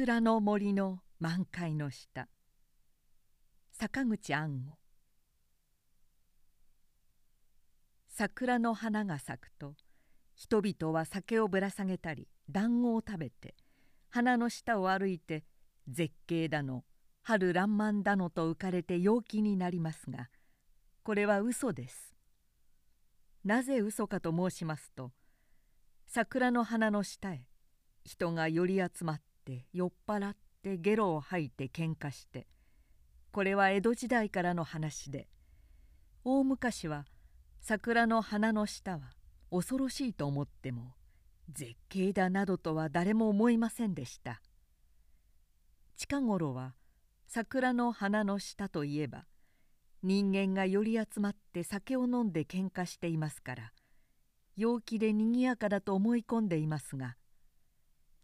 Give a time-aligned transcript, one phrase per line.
[0.00, 2.28] 桜の森の満開の下
[3.72, 4.78] 坂口安吾
[8.06, 9.74] 桜の花が咲くと
[10.36, 13.56] 人々は酒をぶら下げたり団子を食べて
[14.08, 15.42] 花の下を歩いて
[15.88, 16.84] 絶景だの
[17.24, 20.28] 春爛漫だのと浮かれて陽気になりますが
[21.02, 22.14] これは嘘です。
[23.44, 25.10] なぜ嘘かと申しますと
[26.06, 27.42] 桜の花の下へ
[28.04, 29.27] 人が寄り集まって
[29.72, 32.46] 酔っ払ってゲロを吐いて喧嘩して
[33.32, 35.28] これは江戸時代からの話で
[36.24, 37.06] 大昔は
[37.60, 39.12] 桜の花の下は
[39.50, 40.94] 恐ろしいと思っても
[41.52, 44.42] 絶景だなどとは誰も思いませんでした。
[45.98, 46.74] 近頃は
[47.26, 49.26] 桜の花の下といえば
[50.02, 53.72] 人間が寄り集まって酒を飲んで喧嘩していますから
[54.56, 57.16] 陽気でにぎやかだと思い込んでいますが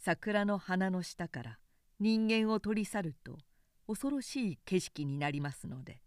[0.06, 1.58] 桜の花の下から
[1.98, 3.38] 人間を取り去ると
[3.86, 6.02] 恐ろしい景色になりますので。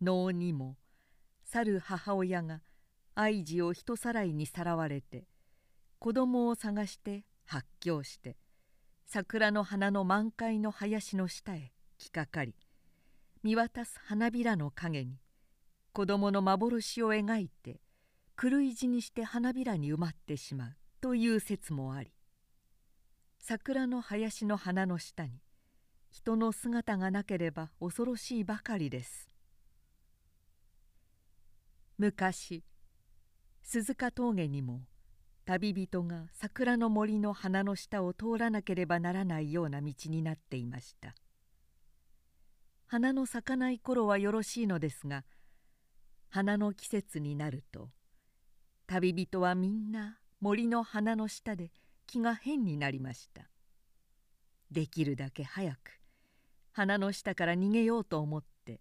[0.00, 0.76] 能にも
[1.44, 2.60] 去る母親が
[3.14, 5.28] 愛児を人さらいにさらわれて
[6.00, 8.36] 子供を探して発狂して
[9.06, 12.56] 桜の花の満開の林の下へ来かかり
[13.44, 15.20] 見渡す花びらの影に
[15.92, 17.80] 子供の幻を描いて
[18.36, 22.10] 狂い死にして花びらに埋まってしまうという説もあり
[23.46, 25.32] 桜の林の花の下に
[26.08, 29.28] 人の姿がなければ恐ろしいばかりです。
[31.98, 32.64] 昔
[33.62, 34.86] 鈴鹿峠にも
[35.44, 41.14] 旅人が桜の森の花の下を通らなければならないような道になっていました。
[42.86, 45.22] 花の咲かない頃はよろしいのですが
[46.30, 47.90] 花の季節になると
[48.86, 51.70] 旅人はみんな森の花の下で
[52.06, 53.48] 気が変になりました。
[54.70, 55.78] できるだけ早く
[56.72, 58.80] 花の下から逃げようと思って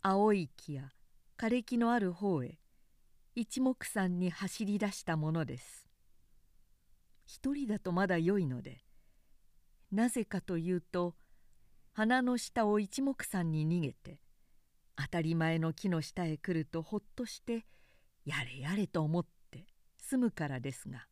[0.00, 0.90] 青い木や
[1.36, 2.58] 枯れ木のある方へ
[3.34, 5.88] 一目散に走り出したものです。
[7.24, 8.84] 一人だとまだよいので
[9.90, 11.14] なぜかというと
[11.92, 14.20] 鼻の下を一目散に逃げて
[14.96, 17.66] 当たり前の木の下へ来るとほっとして
[18.24, 19.66] やれやれと思って
[19.98, 21.06] 済むからですが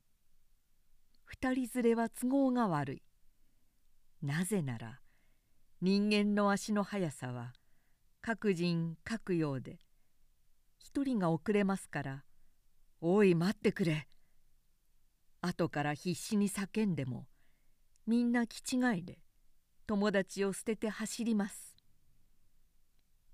[1.30, 3.02] 二人連れは都合が悪い。
[4.20, 4.98] なぜなら
[5.80, 7.52] 人間の足の速さは
[8.20, 9.78] 各人各ようで
[10.76, 12.24] 一人が遅れますから
[13.00, 14.08] 「おい待ってくれ」
[15.40, 17.28] 後から必死に叫んでも
[18.08, 19.20] みんな気違いで
[19.86, 21.76] 友達を捨てて走ります。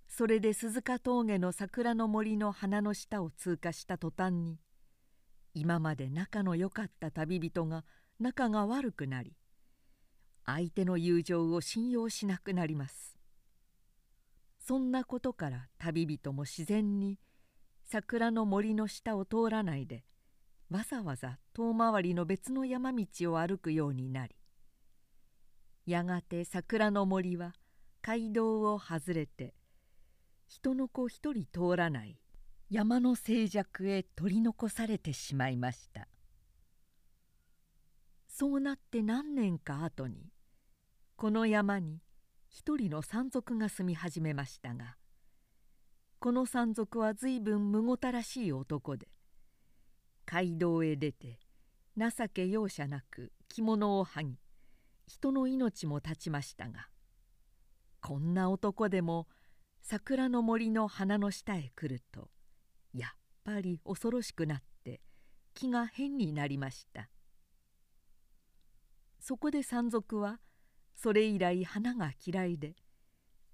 [0.06, 4.60] それで鈴鹿峠の桜の森の花の下を通過した途端に
[5.58, 7.82] 今まで仲の良かった旅人が
[8.20, 9.32] 仲が悪くなり
[10.44, 13.16] 相手の友情を信用しなくなります。
[14.58, 17.18] そんなことから旅人も自然に
[17.86, 20.04] 桜の森の下を通らないで
[20.70, 24.36] わざわざ遠回りの別の山道を歩くようになり
[25.86, 27.54] やがて桜の森は
[28.02, 29.54] 街道を外れて
[30.46, 32.18] 人の子一人通らない
[32.68, 36.08] 山の静寂へ取り残されてしまいました。
[38.38, 40.30] そうなって何年か後に
[41.16, 42.02] この山に
[42.50, 44.96] 一人の山賊が住み始めましたが
[46.18, 49.08] この山賊は随分むごたらしい男で
[50.26, 51.38] 街道へ出て
[51.96, 54.38] 情け容赦なく着物を剥ぎ
[55.06, 56.88] 人の命も絶ちましたが
[58.02, 59.28] こんな男でも
[59.80, 62.28] 桜の森の花の下へ来ると
[62.96, 63.10] やっ
[63.44, 65.00] ぱり恐ろしくなって
[65.54, 67.08] 気が変になりました。
[69.20, 70.40] そこで山賊は
[70.94, 72.76] それ以来花が嫌いで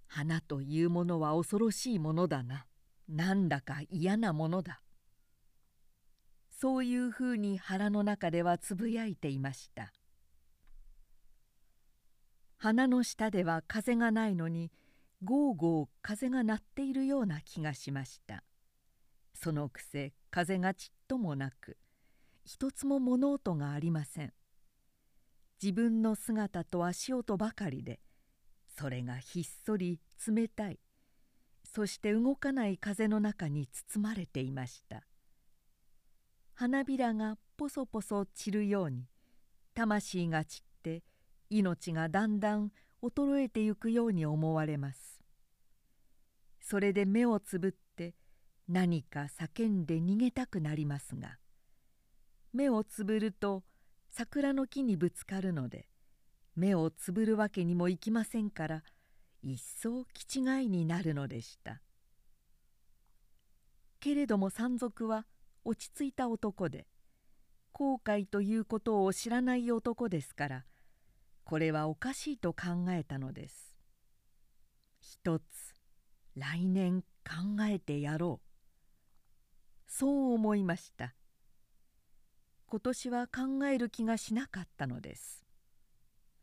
[0.06, 2.66] 花というものは恐ろしいものだな
[3.08, 4.82] なんだか嫌なものだ。
[6.50, 9.92] そういうふうに腹の中ではつぶやいていました。
[12.58, 14.70] 鼻の下では風がないのに
[15.24, 18.44] ゴーゴー風が鳴っているような気がしました。
[19.42, 21.76] そのくせ風がちっともなく
[22.44, 24.32] 一つも物音がありません。
[25.60, 27.98] 自分の姿と足音ばかりで
[28.68, 29.98] それがひっそり
[30.28, 30.78] 冷たい。
[31.64, 35.02] そして動かない風の中に包まれていました。
[36.54, 39.06] 花びらがポソポソ散るように
[39.74, 41.02] 魂が散って
[41.50, 42.70] 命がだんだん
[43.02, 45.20] 衰えてゆくように思われます。
[46.60, 47.72] それで目をつぶっ
[48.72, 51.36] 何か叫んで逃げたくなりますが
[52.54, 53.64] 目をつぶると
[54.08, 55.88] 桜の木にぶつかるので
[56.56, 58.82] 目をつぶるわけにもいきませんから
[59.42, 61.82] 一層気違いになるのでした。
[64.00, 65.26] けれども山賊は
[65.66, 66.86] 落ち着いた男で
[67.72, 70.64] 後悔ということを知らない男ですから
[71.44, 73.76] これはおかしいと考えたのです。
[74.98, 75.42] 一つ
[76.36, 78.51] 来年考えてやろう。
[79.94, 81.14] そう思いました。
[82.66, 85.44] 今年は考える気がしなかったのです。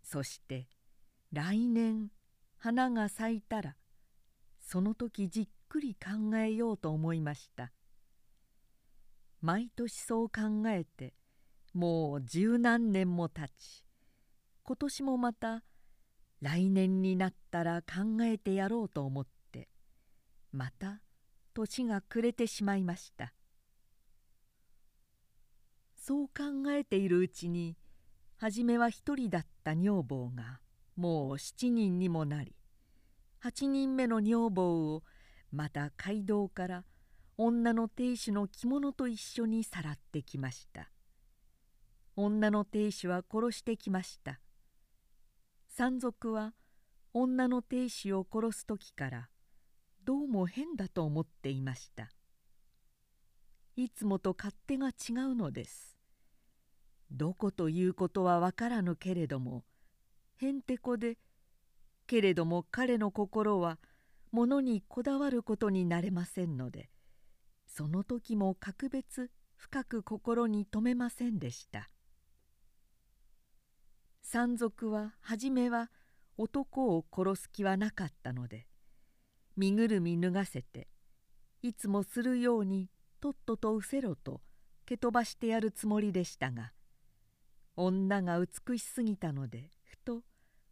[0.04, 0.68] そして
[1.34, 2.12] 来年
[2.58, 3.76] 花が咲いたら
[4.60, 7.72] その時じっくり考えようと思いました。
[9.42, 11.16] 毎年そう考えて
[11.74, 13.84] もう十何年も経ち
[14.62, 15.64] 今年もまた
[16.42, 19.70] 来年になったら考えてやろうと思って
[20.52, 21.02] また
[21.56, 23.34] 年が暮れてしまいました。
[26.10, 27.78] そう考えているうちに
[28.38, 30.60] 初めは一人だった女房が
[30.96, 32.56] もう七人にもなり
[33.38, 35.04] 八人目の女房を
[35.52, 36.84] また街道から
[37.38, 40.90] 女の亭主の着物と一緒にさらってきました。
[42.16, 44.40] 女の亭主は殺してきました。
[45.68, 46.56] 山賊は
[47.14, 49.30] 女の亭主を殺す時から
[50.06, 52.10] どうも変だと思っていました。
[53.76, 55.99] いつもと勝手が違うのです。
[57.12, 59.64] どこということはわからぬけれども
[60.38, 61.18] へんてこで
[62.08, 63.80] けれども彼の心は
[64.32, 66.90] 物にこだわることになれませんので
[67.66, 71.90] その時も格別深く心に留めませんでした。
[74.32, 75.90] 山賊は初めは
[76.38, 78.68] 男を殺す気はなかったので
[79.58, 80.88] 身ぐるみ脱がせて
[81.64, 82.90] いつもするように
[83.20, 84.42] とっととうせろと
[84.86, 86.74] 蹴飛ばしてやるつもりでしたが
[87.86, 90.22] 女が美しすぎたのでふと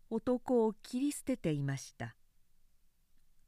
[0.09, 2.15] 男を切り捨てていました。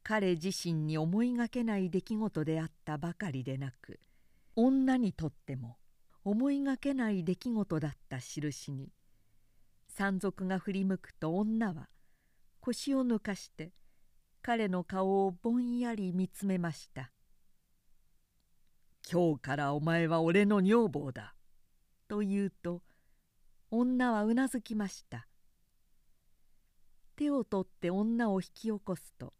[0.10, 4.00] 彼自身に思いがけない出来事であったばかりでなく
[4.56, 5.78] 女にとっても
[6.26, 8.92] 思いがけない出来事だった印に
[9.88, 11.90] 山賊が振り向くと女は
[12.60, 13.72] 腰を抜かして
[14.42, 17.12] 彼の顔をぼんやり見つめました
[19.12, 21.36] 「今日からお前は俺の女房だ」
[22.10, 22.82] と言うと
[23.72, 25.28] 女はうなずきました。
[27.16, 29.34] 手を取って女を引き起こすと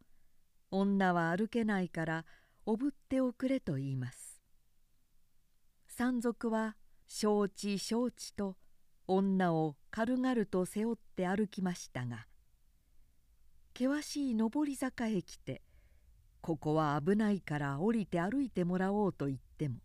[0.70, 2.24] 女は歩けないから
[2.66, 4.40] おぶっておくれと言います。
[5.86, 8.56] 山賊は承知承知と
[9.08, 12.26] 女を軽々と背負って歩きましたが
[13.76, 15.62] 険しい上り坂へ来て
[16.40, 19.80] ここは危ないから降りて歩いてもらおうと言っても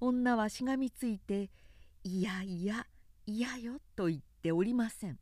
[0.00, 1.50] 女はしがみついて
[2.04, 2.86] 「いやいや
[3.26, 5.18] 嫌よと言っておりません。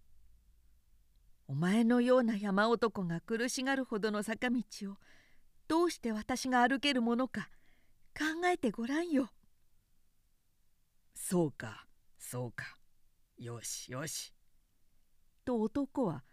[1.47, 4.63] お前のような山男が苦しがるほどの坂道
[4.93, 4.97] を
[5.67, 7.51] どうして私が歩けるものか
[8.17, 9.31] 考えてごらんよ。
[11.15, 11.87] そうか
[12.19, 12.77] そうか。
[13.37, 14.33] よしよし。
[15.45, 16.25] と男は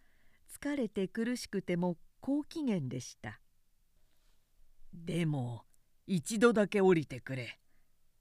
[0.61, 3.39] 疲れて苦しくても好機嫌でした。
[4.93, 5.63] でも
[6.05, 7.59] 一度だけ降りてくれ。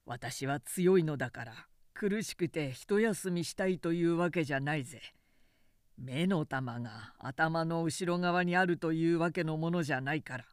[0.06, 1.66] 私は強いのだから
[1.98, 5.00] 苦しくて一休みしたいというわけじゃないぜ。
[5.96, 10.44] 目の玉が頭の後ろ側にあるというわけのものじゃないから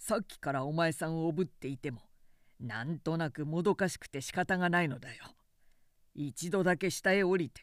[0.00, 2.00] さっきからお前さんをおぶっていても
[2.58, 5.24] なんとなくもどかしくて仕方がないのだよ。
[6.16, 7.62] 一度だけ下へ降りて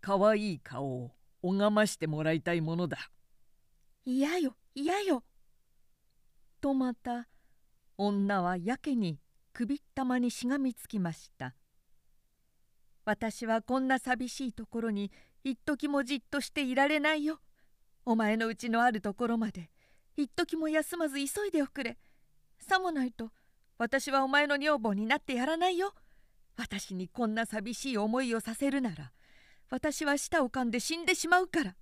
[0.00, 2.98] かわいい顔を拝ましてもらいたいものだ。
[4.04, 5.22] 嫌よ嫌よ。
[6.60, 7.28] とまた
[7.96, 9.20] 女はやけに
[9.52, 11.54] 首ったまにしがみつきました。
[13.08, 15.10] 私はこんな寂しいところに
[15.42, 17.40] 一時もじっとしていられないよ。
[18.04, 19.70] お前のうちのあるところまで
[20.18, 21.96] 一時も休まず急いでおくれ。
[22.60, 23.30] さもないと
[23.78, 25.94] 私はお前の女房になってやらないよ。
[26.58, 29.10] 私にこんな寂しい思いをさせるなら
[29.70, 31.76] 私は舌を噛んで死んでしまうから。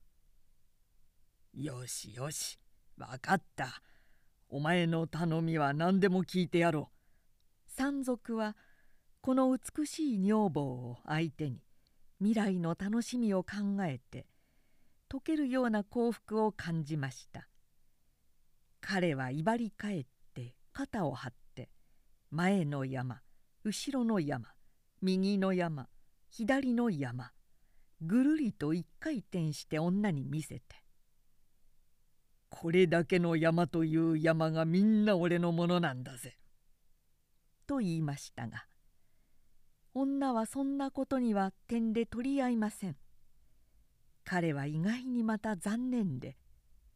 [1.54, 2.56] よしよし
[2.96, 3.82] 分かった。
[4.48, 6.88] お前の頼みは何でも聞いてやろ
[7.68, 7.72] う。
[7.72, 8.56] 山賊は
[9.26, 11.58] この美しい女房を相手に
[12.20, 14.24] 未来の楽しみを考えて
[15.10, 17.48] 溶けるような幸福を感じました。
[18.80, 21.70] 彼は威張り返って肩を張って
[22.30, 23.20] 前の山
[23.64, 24.46] 後ろの山
[25.02, 25.88] 右の山
[26.30, 27.32] 左の山
[28.00, 30.84] ぐるりと一回転して女に見せて
[32.48, 36.38] 「これだけの山という山がみんな俺のものなんだぜ」
[37.66, 38.68] と言いましたが
[39.98, 42.96] 女はそんなことには点で取り合いません
[44.24, 46.36] 彼は意外にまた残念で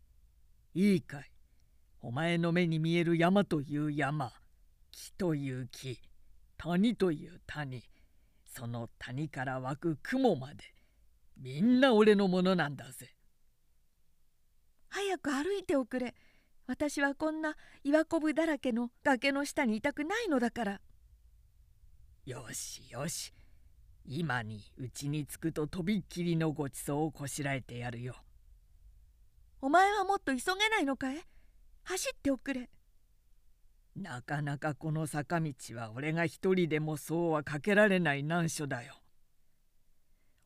[0.75, 1.33] 「いいかい
[2.03, 4.31] お前の目に見える山という山
[4.91, 5.99] 木という木
[6.59, 7.83] 谷という谷
[8.45, 10.75] その谷から湧く雲まで
[11.39, 13.15] みんな俺のものなんだぜ。
[14.91, 16.15] 早く歩いておくれ
[16.67, 20.81] 私はこんな岩こぶだらけの崖の下にいたくないのだから
[22.27, 23.33] よしよし。
[24.07, 28.15] 今にうちに着くととびっきりのごちそうをこしらえてやるよ。
[29.61, 31.21] お前はもっと急げないのかい？
[31.85, 32.71] 走っておくれ。
[33.97, 39.01] なかなかこの坂道は俺が一人でもそうはかけられない難所だよ。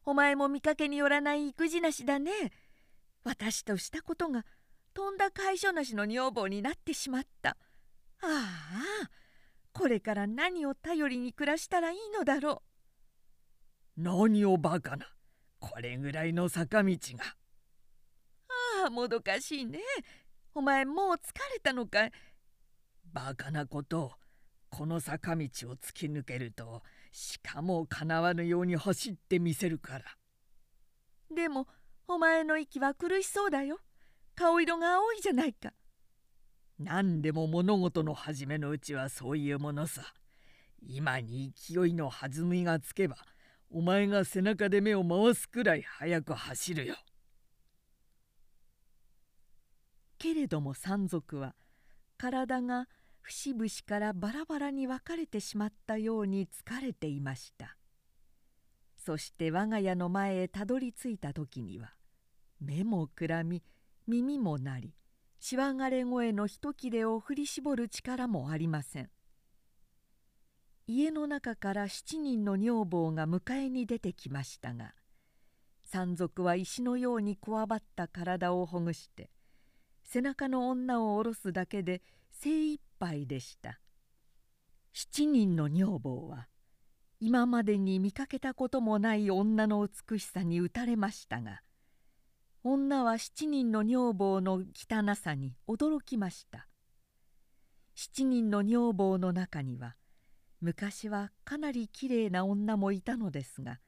[0.05, 2.33] お前も見かけによらない育児なしだね。
[3.23, 4.45] 私としたことが
[4.93, 7.51] とんだ解消なしの女房になってしまった。
[7.51, 7.57] あ
[8.23, 9.11] あ
[9.75, 12.63] これから何を頼りに暮らしたらいいのだろ
[13.99, 14.03] う？
[14.03, 15.07] 何をバカな。
[15.59, 17.25] これぐらいの坂道が。
[18.85, 19.81] ああもどかしいね。
[20.55, 21.17] お前もう疲
[21.53, 22.13] れたのかい？
[23.13, 24.13] バカなことを
[24.71, 30.05] この坂道を突き抜けるとしかもかなわぬように走ってみせるから。
[31.35, 31.67] でも
[32.07, 33.79] お前の息は苦しそうだよ。
[34.37, 35.73] 顔色が青いじゃないか
[36.79, 40.03] 何でも物事の初めのうちはそういうものさ
[40.87, 43.17] 今に勢いの弾みがつけば
[43.71, 46.95] お前が背中で目を回すくらい速く走るよ。
[50.19, 51.55] けれども山賊は
[52.17, 52.89] 体が
[53.21, 57.77] 節々からバラバラに分かれてしまったように疲れていました
[58.97, 61.95] そして我が家の前へたどり着いた時には
[62.61, 63.63] 目もくらみ
[64.07, 64.95] 耳も鳴り
[65.47, 69.11] しわがれ声の一切れを振り絞る力もありません。
[70.87, 74.95] 家の中から7人の女房が迎えに出てきましたが
[75.83, 79.29] 山賊は石のようにこわばった体をほぐして
[80.03, 83.81] 背中の女を下ろすだけで精一杯でした。
[84.95, 86.49] 7人の女房は
[87.21, 91.61] 今までに見かけたこともない女の美しさに打たれましたが
[92.67, 96.67] 女は7人の女房の汚さに驚きました。
[97.95, 99.97] 7人の女房の中には
[100.63, 103.81] 昔はかなりきれいな女もいたのですが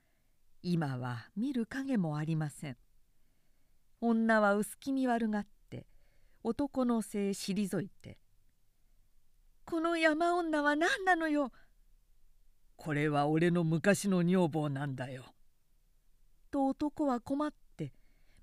[0.62, 2.76] 今は見る影もありません。
[4.02, 5.86] 女は薄気味悪がって
[6.44, 8.18] 男のせい退いて
[9.64, 11.50] 「この山女は何なのよ」
[12.76, 15.24] 「これは俺の昔の女房なんだよ」
[16.52, 17.65] と男は困って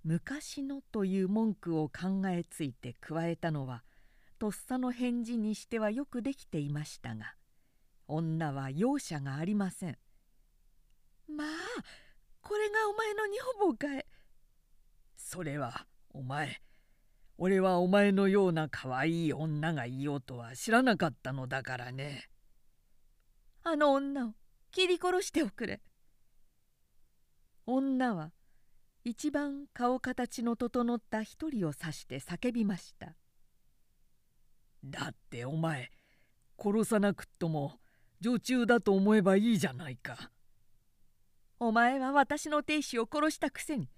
[0.03, 3.83] 昔のという文句を考えついて加えたのは
[4.37, 7.35] とっさの返事にしてはよくできていましたが
[8.07, 9.97] 女は容赦がありません。
[11.33, 11.47] まあ
[12.41, 14.05] これがお前の女房かい
[15.15, 16.61] それはお前
[17.37, 22.29] 俺はお前のような可愛い女がいようとは知らなかったのだからね。
[23.63, 24.33] あの女を
[24.71, 25.81] 切り殺しておくれ。
[27.65, 28.31] 女は
[29.03, 33.15] 一番顔形の整った一人を指して叫びました
[34.83, 35.91] だってお前
[36.57, 37.79] 殺さなくっとも
[38.23, 40.31] 女中だと思えばいいじゃないか。
[41.59, 43.89] お前は私の亭主を殺したくせに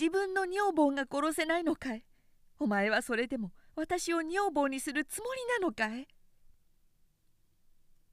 [0.00, 2.04] 自分の女房が殺せないのかい。
[2.58, 6.08] お前はそれでも私を女房にするつもりなのかい。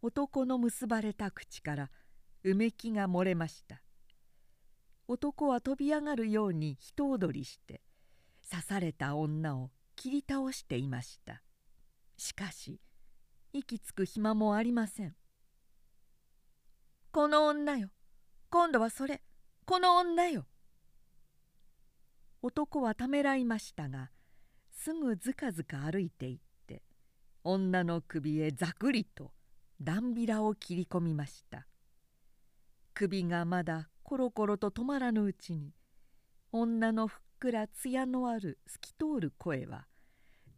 [0.02, 1.90] 男の結ばれた口から
[2.44, 3.82] うめきが漏れました。
[5.08, 7.82] 男は飛び上がるように人踊りして
[8.50, 11.44] 刺された女を切り倒していました。
[12.18, 12.80] しかし
[13.54, 15.16] 息つく暇もありません。
[17.12, 17.90] この女よ。
[18.50, 19.22] 今度はそれ。
[19.66, 20.46] この女よ。
[22.42, 24.12] 男はためらいましたが
[24.70, 26.84] すぐずかずか歩いていって
[27.44, 29.32] 女の首へざくりと
[29.82, 31.68] ダンビラを切り込みました。
[32.94, 35.74] 首がまだコロコロと止まらぬうちに
[36.52, 39.88] 女のふっくら艶のある透き通る声は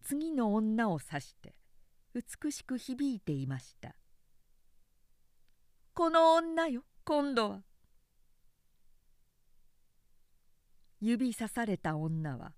[0.02, 1.56] 次の女を指して
[2.14, 3.96] 美しく響いていました
[5.96, 7.64] 「この女よ今度は」
[11.00, 12.54] 指さされた女は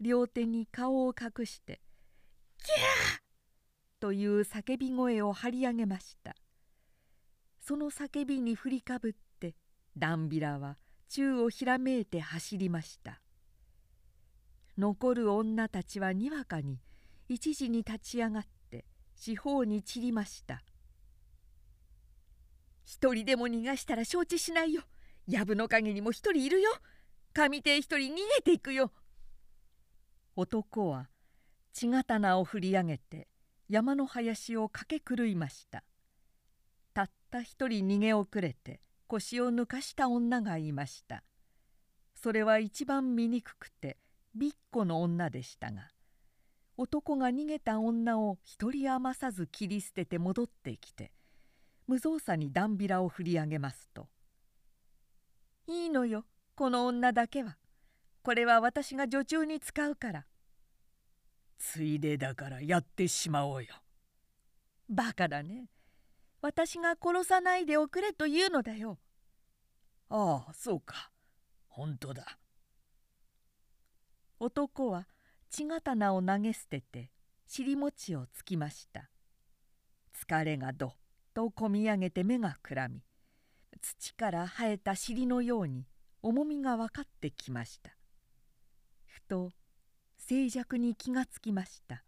[0.00, 1.80] 両手に顔を隠して
[2.58, 3.20] 「キャー!」
[4.00, 6.34] という叫び声を張り上げました。
[7.66, 9.14] その叫びに振りかぶっ
[9.96, 10.76] ダンビラは
[11.08, 13.20] 宙をひらめいて走りました。
[14.76, 16.80] 残る女たちはにわかに
[17.28, 18.84] 一時に立ち上がって
[19.14, 20.62] 四方に散りました。
[22.84, 24.82] 一人でも逃がしたら承知しないよ。
[25.26, 26.70] 藪の陰にも一人いるよ。
[27.32, 28.92] 上手一人逃げていくよ。
[30.36, 31.08] 男は
[31.72, 33.28] 血刀を振り上げて
[33.68, 35.84] 山の林を駆け狂いました。
[36.92, 38.80] たった一人逃げ遅れて
[39.14, 41.22] 腰を抜かした女がいました
[42.14, 43.96] それは一番醜くて
[44.34, 45.90] びっこの女でしたが
[46.76, 51.12] 男が逃げた女を一人余さず切り捨てて戻ってきて
[51.86, 54.08] 無造作にダンビラを振り上げますと
[55.68, 56.24] 「いいのよ
[56.56, 57.56] この女だけは
[58.22, 60.26] これは私が女中に使うから」
[61.58, 63.74] ついでだからやってしまおうよ。
[64.88, 65.70] バカだね。
[66.42, 68.98] 私が殺さないでおくれというのだよ。
[70.16, 71.10] ああそうか
[71.66, 72.38] 本当だ。
[74.38, 75.08] 男は
[75.50, 77.10] 血刀を投げ捨てて
[77.48, 79.10] 尻餅をつきました。
[80.16, 80.92] 疲れがどっ
[81.34, 83.02] とこみ上げて目がくらみ
[83.82, 85.84] 土から生えた尻のように
[86.22, 87.90] 重みが分かってきました。
[89.06, 89.50] ふと
[90.16, 92.04] 静寂に気がつきました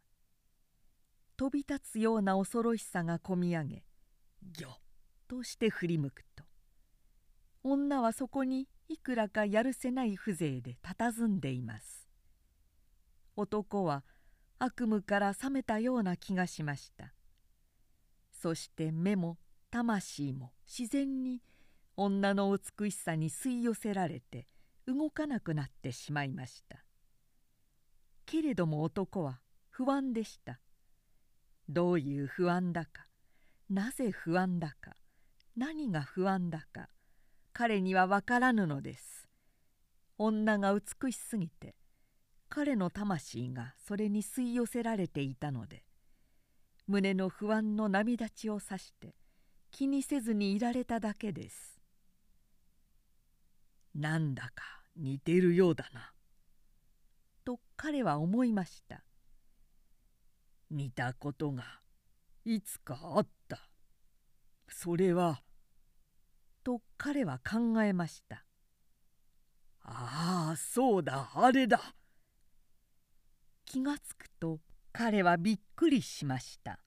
[1.37, 3.85] 飛び立つような恐ろしさがこみ上げ
[4.43, 4.73] ぎょっ
[5.27, 6.46] として振り向くと
[7.69, 12.07] 女はそこにいくらかやるせない風情で佇んでいます。
[13.35, 14.05] 男は
[14.61, 17.13] 悪夢から覚めたような気がしました。
[18.31, 19.37] そして目も
[19.73, 21.43] 魂も自然に
[21.97, 24.47] 女の美しさに吸い寄せられて
[24.87, 26.85] 動かなくなってしまいました。
[28.27, 30.61] けれども男は不安でした。
[31.69, 33.09] どういう不安だか
[33.69, 34.95] なぜ不安だか
[35.57, 36.89] 何が不安だか
[37.59, 39.31] 彼には分からぬのです。
[40.19, 41.75] 女が美しすぎて
[42.51, 45.83] 彼の魂がそれに吸い寄せられていたので
[46.87, 49.15] 胸の不安の波立ちをさして
[49.71, 51.81] 気にせずにいられただけです。
[53.95, 56.13] なんだか似てるようだな
[57.43, 59.03] と彼は思いました。
[60.71, 61.65] 似たことが
[62.45, 63.71] いつかあった。
[64.69, 65.41] それは
[66.67, 68.45] と彼は考えました。
[69.85, 71.95] ああそうだあれだ。
[73.65, 74.59] 気がつくと
[74.91, 76.81] 彼はびっくりしました。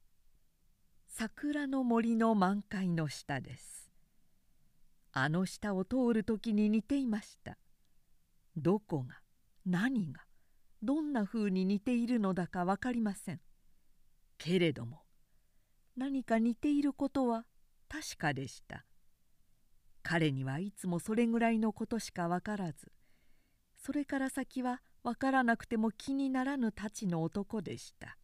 [1.07, 3.89] 桜の森の満開の下です。
[5.13, 7.57] あの下を通る時に似ていました。
[8.57, 9.21] どこが
[9.65, 10.25] 何が
[10.83, 13.39] どんなふうに似ているのだか分かりません。
[14.37, 15.03] けれども
[15.95, 17.45] 何か似ていることは
[17.87, 18.83] 確かでした
[20.03, 22.91] 彼にはいつもそれぐらいのことしか分からず
[23.77, 28.17] それから先は分からなくても気にならぬたちの男でした。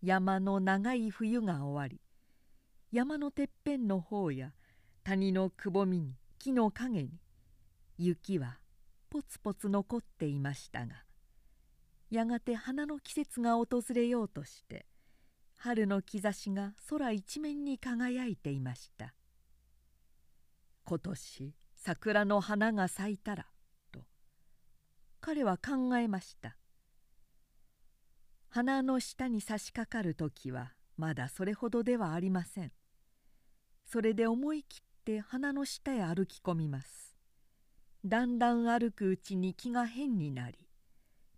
[0.00, 2.00] 山の長い冬が終わり
[2.92, 4.52] 山のてっぺんの方や
[5.02, 7.10] 谷のくぼみに木の陰に
[7.96, 8.60] 雪は
[9.10, 11.02] ポツポツ残っていましたが
[12.10, 14.86] やがて花の季節が訪れようとして
[15.60, 19.12] 春の兆しが空一面に輝いていました。
[20.84, 23.46] 今年桜の花が咲いたら
[23.90, 24.00] と
[25.20, 26.56] 彼は考えました。
[28.48, 32.72] 花の下に差し掛かる時はまだそれほどではありません。
[33.84, 37.16] それで思い切って花の下へ歩き込みます。
[38.04, 40.68] だんだん歩くうちに気が変になり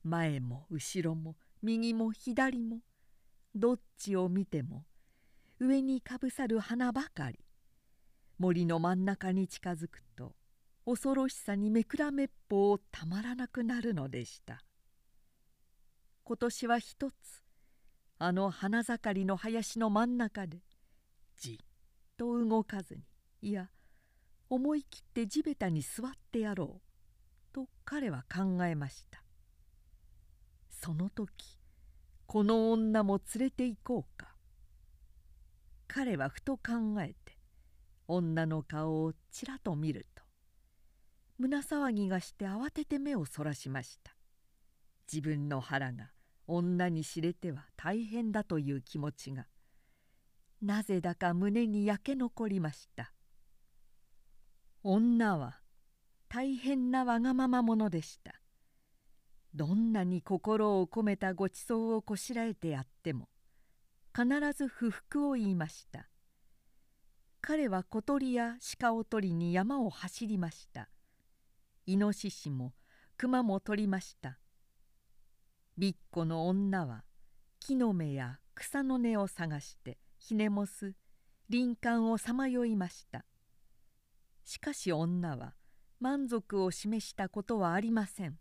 [0.04, 2.80] 前も後ろも右も左も
[3.54, 4.84] どっちを見ても
[5.58, 7.38] 上にかぶさる花ばかり。
[8.38, 10.34] 森の真ん中に近づくと
[10.86, 14.64] 恐ろしさにめくらめっぽうたまらなくなるのでした。
[16.24, 17.14] 今年は一つ
[18.18, 20.62] あの花盛りの林の真ん中で
[21.36, 21.66] じっ
[22.16, 23.02] と動かずに
[23.42, 23.68] いや
[24.48, 29.22] 思い切って地べたに座ってやろうと彼は考えました。
[30.70, 31.59] その時
[32.32, 34.36] この女も連れて行こうか。
[35.88, 37.36] 彼はふと考えて
[38.06, 40.22] 女の顔をちらと見ると
[41.38, 44.14] 胸騒ぎがして慌てて目をそらしました。
[45.12, 46.12] 自分の腹が
[46.46, 49.48] 女に知れては大変だという気持ちが
[50.62, 53.12] なぜだか胸に焼け残りました。
[54.84, 55.58] 女は
[56.28, 58.39] 大変なわがまま者でした。
[59.54, 63.28] どんなに心を込めたごちそうをこしらえてやっても
[64.14, 66.08] 必ず不服を言いました。
[67.40, 70.88] 彼は小鳥や鹿を取りに山を走りました。
[71.86, 72.74] イノシシも
[73.16, 74.38] 熊も取りました。
[75.78, 77.04] びっこの女は
[77.58, 80.94] 木の芽や草の根を探してひねもす
[81.50, 83.24] 林間をさまよいました。
[84.44, 85.54] しかし女は
[86.00, 88.38] 満足を示したことはありません。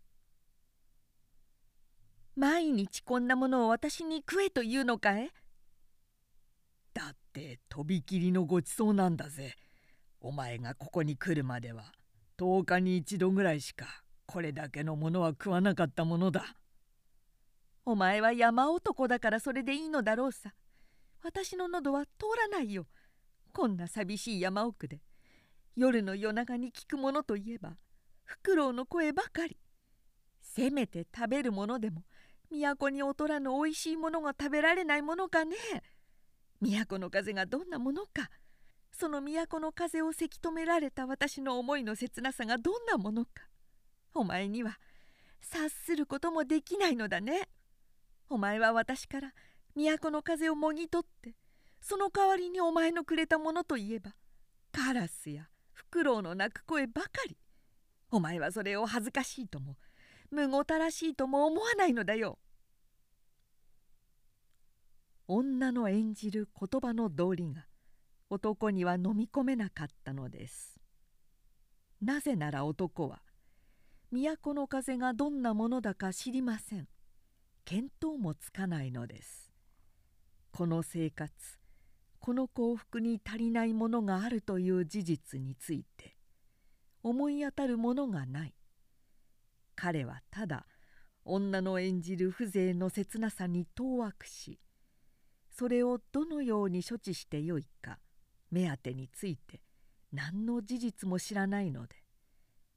[2.36, 5.30] 毎日こんなものを私に食えというのかい？
[6.94, 9.56] だってとびきりのごちそうなんだぜ。
[10.20, 11.92] お前がここに来るまでは
[12.38, 16.56] 10日に一度ぐらいしかこれだけのものは食わなかったものだ。
[17.84, 20.52] お前は山男だからそれでいいのだろうさ。
[21.22, 22.86] 私の喉は通らないよ。
[23.52, 25.00] こんな寂しい山奥で
[25.74, 27.76] 夜の夜長に聞くものといえば
[28.24, 29.58] フクロウの声ばかり。
[30.40, 32.02] せめて食べるものでも
[32.50, 35.56] 都に劣らぬおいしいものが食べられないものかね。
[36.60, 38.30] 都の風がどんなものか。
[38.92, 43.30] その都の風をせき止められた私の思いの切なさがどんなものか。
[44.12, 44.78] お前には
[45.40, 47.48] 察することもできないのだね。
[48.28, 49.32] お前は私から
[49.74, 51.34] 都の風をもぎ取って
[51.80, 54.14] その代わりにお前のくれたものといえば
[54.72, 57.36] カラスやフクロウの鳴く声ばかり。
[58.10, 59.76] お前はそれを恥ずかしいとも
[60.30, 62.38] むごたらしいとも思わないのだよ。
[65.26, 67.66] 女の演じる言葉の道理が
[68.30, 70.80] 男には飲み込めなかったのです。
[72.00, 73.22] なぜなら男は
[74.10, 76.88] 都の風がどんなものだか知りません。
[77.64, 79.52] 見当もつかないのです。
[80.50, 81.32] この生活
[82.18, 86.16] この幸福に足りないものがあるという事実について
[87.02, 88.54] 思い当たるものがない。
[89.80, 90.66] 彼はただ
[91.24, 94.58] 女の演じる風情の切なさに当惑し
[95.56, 97.98] それをどのように処置してよいか
[98.50, 99.62] 目当てについて
[100.12, 101.96] 何の事実も知らないので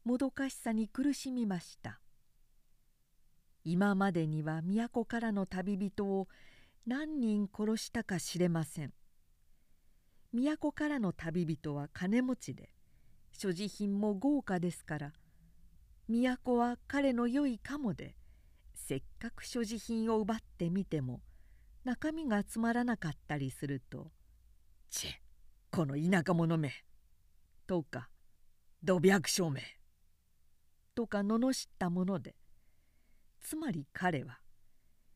[0.05, 1.99] もどかしさに苦しみました。
[3.65, 6.27] 今までには都からの旅人を
[6.85, 8.93] 何人殺したか知れません。
[10.33, 12.69] 都からの旅人は金持ちで
[13.31, 15.13] 所持品も豪華ですから
[16.21, 18.15] 都は彼の良いかもで
[18.75, 21.21] せっかく所持品を奪ってみても
[21.83, 24.11] 中身がつまらなかったりすると
[24.91, 25.11] 「チェ
[25.71, 26.71] この田舎者め」
[27.65, 28.09] とか
[28.83, 29.61] 「土白証明」
[30.93, 32.35] とか罵ったもので
[33.41, 34.39] つまり彼は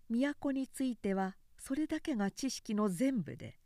[0.10, 3.60] 都についてはそれだけが知識の全部で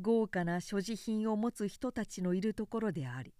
[0.00, 3.34] 豪華な所持品を持つ人たちのいるところであり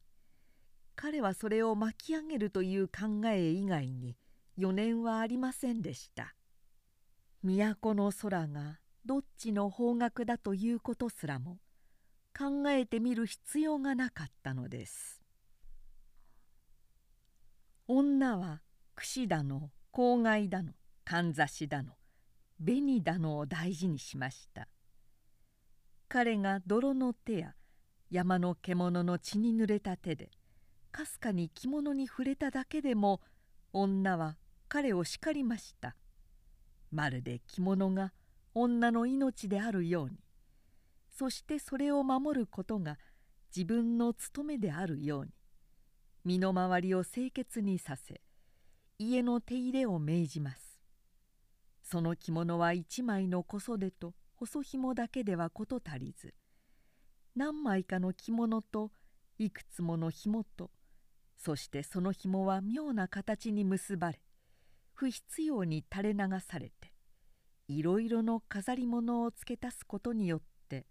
[0.94, 4.16] 彼はそれを巻き上げるという考え以外に
[4.58, 6.34] 余念はありませんでした。
[7.42, 11.58] 都の空がどっちの方角だということすらも
[12.38, 15.20] 考えてみる必要がなかったのです。
[17.88, 18.62] 女は
[18.94, 20.72] 櫛だの郊外だの
[21.04, 21.94] かんざしだの
[22.64, 24.68] 紅だのを大事にしました。
[26.08, 27.54] 彼が泥の手や
[28.10, 30.30] 山の獣の血に濡れた手で
[30.92, 33.20] かすかに着物に触れただけでも
[33.72, 34.36] 女は
[34.68, 35.96] 彼を叱りました。
[36.90, 38.12] まるで着物が
[38.54, 40.18] 女の命であるように。
[41.10, 42.98] そしてそれを守ることが
[43.54, 45.32] 自分の務めであるように。
[46.24, 48.20] 身の回りを清潔にさせ
[48.98, 50.78] 家の手入れを命じます。
[51.82, 56.34] その着物は一枚の小袖と細紐だけでは事足りず。
[57.34, 58.92] 何枚かの着物と
[59.38, 60.70] いくつもの紐と
[61.44, 64.20] そしてその紐は妙な形に結ばれ
[64.92, 66.92] 不必要に垂れ流されて
[67.66, 70.86] いろいろの飾り物を付け足すことによって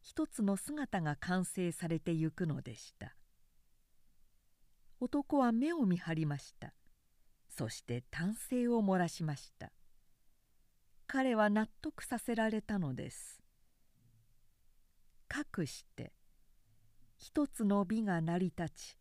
[0.00, 3.14] 一つの姿が完成されてゆくのでした。
[4.98, 6.72] 男は目を見張りました。
[7.48, 9.72] そして丹精を漏らしました。
[11.06, 13.42] 彼は納得させられたのです。
[15.28, 16.14] かくして
[17.18, 18.99] 一つの美が成り立ち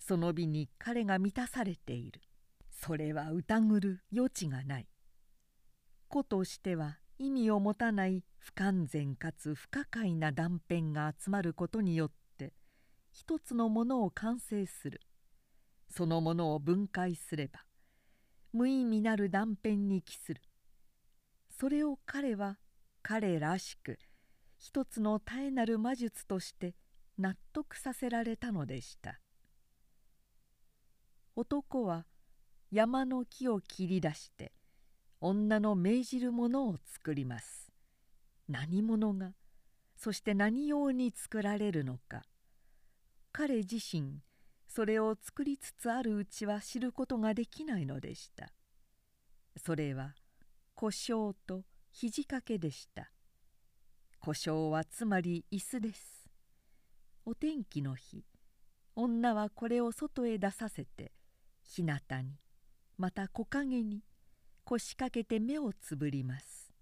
[0.00, 2.20] その美に彼が満たされている。
[2.72, 4.88] それは疑る余地がない。
[6.08, 12.54] 子としては意味を持たない不完全かつ不可解な断片が集まることによって
[13.12, 15.00] 一つのものを完成する。
[15.88, 17.60] そのものを分解すれば
[18.52, 20.40] 無意味なる断片に帰する。
[21.50, 22.58] それを彼は
[23.02, 23.98] 彼らしく
[24.56, 26.74] 一つの絶えなる魔術として
[27.18, 29.20] 納得させられたのでした。
[31.36, 32.06] 男は
[32.70, 34.52] 山の木を切り出して
[35.20, 37.70] 女の命じるものを作ります。
[38.48, 39.32] 何者が
[39.96, 42.22] そして何用に作られるのか。
[43.32, 44.20] 彼自身
[44.66, 48.52] それを作りつつあるうちは知ることができないのでした。
[49.56, 50.14] それは
[50.74, 53.12] 故障と肘掛けでした。
[54.18, 56.28] 故障はつまり椅子です。
[57.24, 58.24] お天気の日
[58.96, 61.12] 女はこれを外へ出させて
[61.70, 62.36] 日向に
[62.98, 64.02] また木陰に
[64.64, 66.72] 腰掛けて目をつぶります。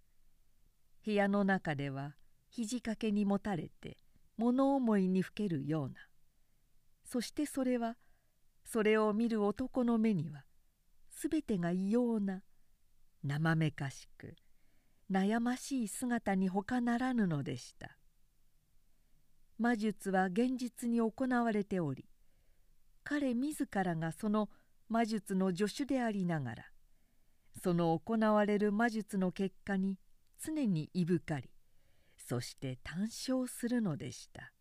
[1.05, 2.17] 部屋の中では
[2.49, 3.99] 肘掛けにもたれて
[4.39, 5.95] 物思いにふけるような。
[7.05, 7.97] そしてそれは
[8.65, 10.45] それを見る男の目には
[11.11, 12.43] 全てが異様な
[13.23, 14.37] 生めかしく
[15.11, 17.99] 悩ましい姿に他ならぬのでした。
[19.59, 22.09] 魔術は現実に行われており
[23.05, 24.49] 彼自らがその
[24.89, 26.65] 魔術の助手でありながら
[27.63, 29.99] その行われる魔術の結果に
[30.43, 31.51] 常にいぶかり
[32.17, 34.53] そして単笑するのでした。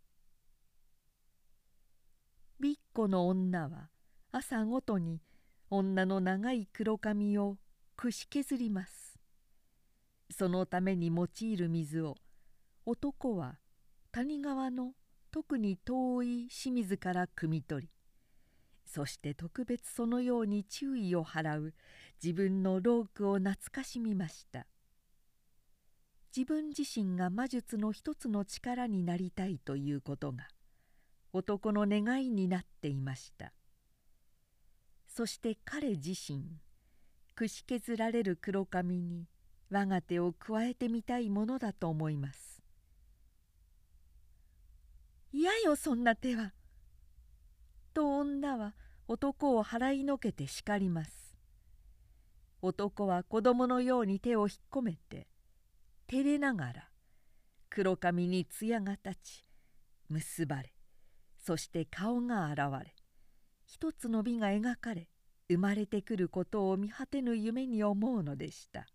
[2.60, 3.90] びっこの女は
[4.32, 5.22] 朝ごとに
[5.70, 7.58] 女の長い黒髪を
[7.96, 9.20] くし削ります。
[10.32, 12.16] そのために用いる水を
[12.86, 13.60] 男は
[14.12, 14.94] 谷川の
[15.32, 17.90] 特に遠い清水から汲み取り
[18.88, 21.74] そして特別そのように注意を払う
[22.24, 24.66] 自分のロークを懐かしみました。
[26.36, 30.48] 自分自身が魔術の一つの力になりたいということが
[31.34, 33.54] 男の願いになっていました。
[35.08, 36.44] そして彼自身
[37.36, 39.28] くし削られる黒髪に
[39.70, 42.64] 我が手を加えてみたいものだと思います。
[45.34, 46.54] 嫌よそんな手は。
[47.98, 48.76] と女は
[49.08, 51.36] 男を払いのけて叱ります。
[52.62, 55.28] 男は子供のように手を引っ込めて
[56.06, 56.90] 照れながら
[57.72, 59.46] 黒髪に艶が立ち
[60.10, 60.74] 結ばれ
[61.44, 62.94] そして顔が現れ
[63.66, 65.10] 一つの美が描かれ
[65.50, 68.86] 生まれてくることを見果てぬ夢に思うのでした。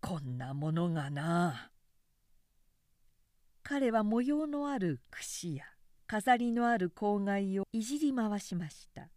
[0.00, 1.70] こんなものがな。
[3.62, 5.64] 彼は模様のある櫛や
[6.06, 9.08] 飾りのある郊外をいじり回しました。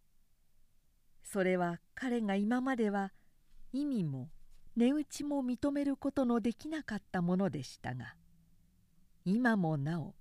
[1.23, 3.11] それは彼が今までは
[3.71, 4.29] 意味も
[4.75, 8.15] 値打ちも認めることのできなかったものでしたが
[9.25, 10.15] 今もなお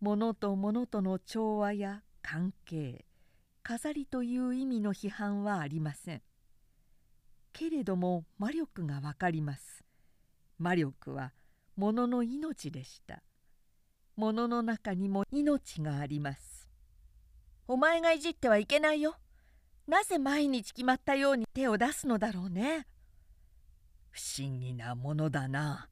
[0.00, 3.06] 物と物との調和や関係
[3.62, 6.22] 飾りという意味の批判はありません。
[7.52, 9.82] けれども魔力がわかります。
[10.58, 11.32] 魔力は
[11.76, 13.22] 物の命でした。
[14.16, 16.68] 物の中にも命があります。
[17.68, 19.16] お前がいじってはいけないよ。
[19.86, 22.86] なぜ毎日決まったように手を出すのだろうね。
[24.10, 25.88] 不思議なものだな。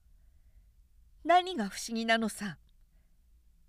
[1.25, 2.59] 何が不思議なのさ。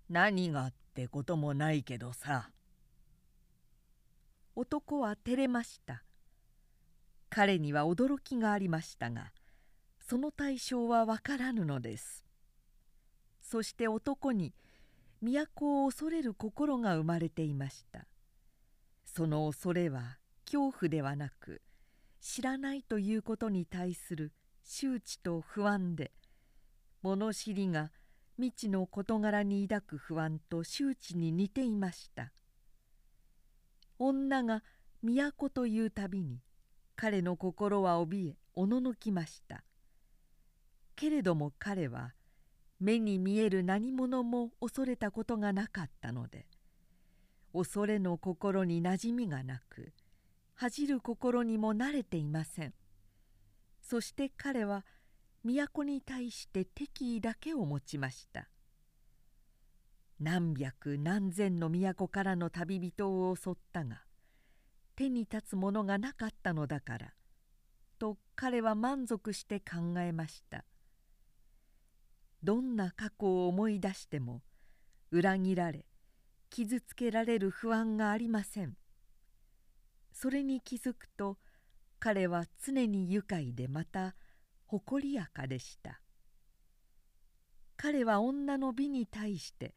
[0.08, 2.50] 何がってこともないけどさ。
[4.54, 6.02] 男は照れました。
[7.28, 9.32] 彼には驚きがありましたが
[10.00, 12.25] その対象は分からぬのです。
[13.48, 14.54] そして男に
[15.22, 18.06] 都を恐れる心が生まれていました。
[19.04, 21.62] その恐れは恐怖ではなく
[22.20, 24.32] 知らないということに対する
[24.64, 26.12] 周知と不安で
[27.02, 27.92] 物知りが
[28.36, 32.32] 未知の事柄に抱く不安と周知に似ていました。
[33.98, 34.64] 女が
[35.02, 36.40] 都というたびに
[36.96, 39.62] 彼の心は怯えおののきました。
[40.96, 42.12] けれども彼は
[42.78, 46.46] 目に見える何者も恐れたことがなかったので
[47.52, 49.92] 恐れの心になじみがなく
[50.54, 52.74] 恥じる心にも慣れていません。
[53.82, 54.84] そして彼は
[55.44, 58.48] 都に対して敵意だけを持ちました。
[60.18, 64.02] 何百何千の都からの旅人を襲ったが
[64.96, 67.12] 手に立つものがなかったのだから
[67.98, 70.64] と彼は満足して考えました。
[72.46, 74.40] どんな過去を思い出しても
[75.10, 75.84] 裏切られ
[76.48, 78.76] 傷つけられる不安がありません。
[80.12, 81.38] それに気づくと
[81.98, 84.14] 彼は常に愉快でまた
[84.66, 86.00] 誇りやかでした。
[87.76, 89.74] 彼は女の美に対して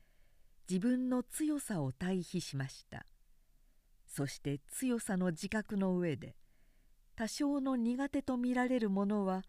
[0.70, 3.08] 自分の強さを対比しました。
[4.06, 6.36] そして強さの自覚の上で
[7.16, 9.42] 多少の苦手と見られるものは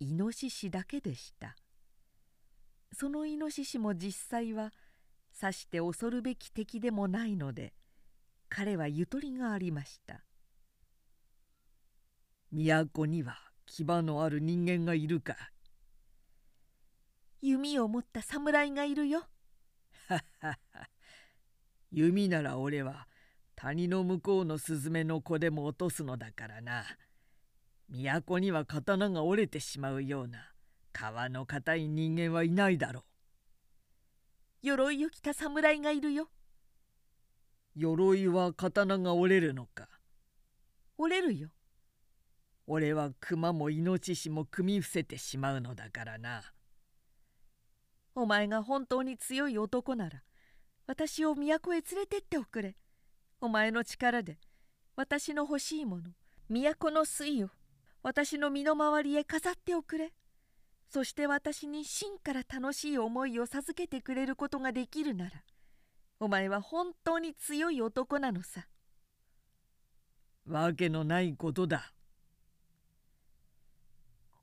[0.00, 1.56] イノシシだけでした。
[2.94, 4.72] そのイノシシも実際は
[5.32, 7.74] さして恐るべき敵でもないので
[8.48, 10.24] 彼はゆとりがありました。
[12.52, 15.36] 都には牙のある人間がいるか。
[17.40, 19.26] 弓を持った侍がいるよ。
[21.90, 23.08] 弓なら俺は
[23.56, 26.84] 谷の向こうのスズメの子でも落とすのだからな。
[27.88, 30.53] 都には刀が折れてしまうような
[30.94, 33.04] 皮の硬い人間はいないだろう。
[34.62, 36.30] 鎧を着た侍がいるよ。
[37.74, 39.88] 鎧は刀が折れるのか？
[40.96, 41.48] 折れるよ。
[42.66, 46.42] 俺は熊もイノシシも組み伏せてしまうのだからな。
[48.14, 50.22] お前が本当に強い男なら
[50.86, 52.76] 私を都へ連れてっておくれ。
[53.40, 54.38] お前の力で
[54.96, 56.04] 私の欲しいもの
[56.48, 57.48] 都の水を
[58.02, 60.12] 私の身の回りへ飾っておくれ
[60.94, 65.42] そして私に真から楽しい思いを授けてくれることができるなら
[66.20, 68.68] お前は本当に強い男なのさ。
[70.46, 71.92] わけのないことだ。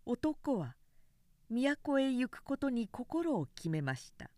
[0.05, 0.75] 男は
[1.49, 4.29] 都へ行くことに心を決めました。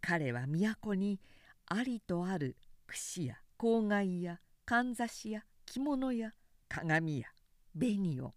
[0.00, 1.18] 彼は都に
[1.66, 2.54] ありとある
[2.86, 6.30] 櫛や郊外やかんざしや着物や
[6.68, 7.26] 鏡や
[7.76, 8.34] 紅を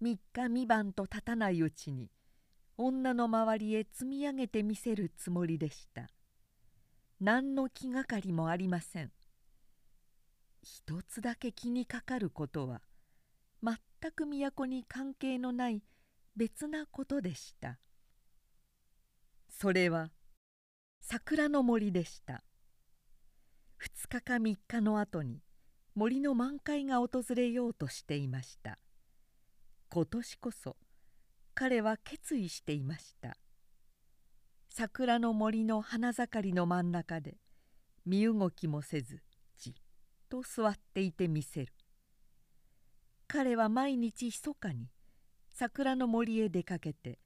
[0.00, 2.10] 三日三晩と立たないうちに
[2.76, 6.08] 女の周りへ積み上げてみせるつもりでした。
[7.20, 9.10] 何の気がかりもありません。
[10.62, 12.80] 一つだけ気にかかることは
[13.62, 13.76] 全
[14.12, 15.82] く都に関係のない
[16.36, 17.80] 別なことでした。
[19.48, 20.12] それは
[21.00, 22.44] 桜の森でした。
[23.82, 25.42] 2日か3日の後に
[25.96, 28.78] 森の満開が訪れようとしていました。
[29.90, 30.76] 今年こそ
[31.54, 33.36] 彼は決意していました。
[34.68, 37.38] 桜の森の花盛りの真ん中で
[38.04, 39.22] 身動きもせず
[39.56, 39.72] じっ
[40.28, 41.72] と座っていてみせる。
[43.26, 44.88] 彼は毎日密かに
[45.50, 47.18] 桜の森へ出かけて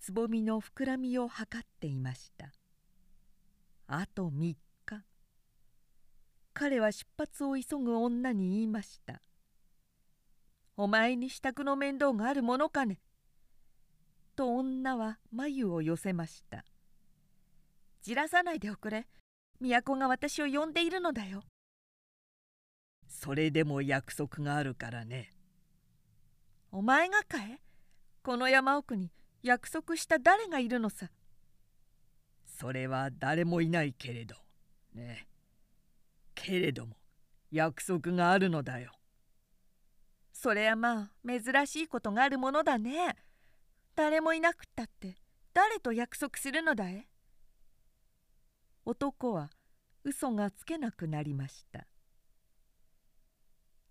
[0.00, 2.52] つぼみの膨らみを測っていました。
[3.86, 4.58] あと3日。
[6.52, 9.22] 彼は出発を急ぐ女に言いました
[10.76, 13.00] 「お前に支度の面倒があるものかね」
[14.36, 16.64] と女は眉を寄せました
[18.02, 19.06] 「じらさないでおくれ。
[19.60, 21.44] 都が私を呼んでいるのだよ」
[23.06, 25.32] それでも約束があるからね。
[26.72, 27.60] お前がかえ？
[28.22, 31.08] この山奥に約束した誰がいるのさ？
[32.44, 34.34] それは誰もいないけれど。
[34.92, 35.28] ね。
[36.34, 36.96] けれども
[37.52, 38.92] 約束があるのだよ。
[40.34, 43.16] それはまあ珍しいことがあるものだね。
[43.94, 45.16] 誰もいなくったって
[45.54, 47.06] 誰と約束するのだい？
[48.84, 49.48] 男は
[50.02, 51.86] 嘘がつけなくなりました。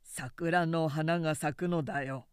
[0.04, 2.28] 桜の花が咲くのだよ。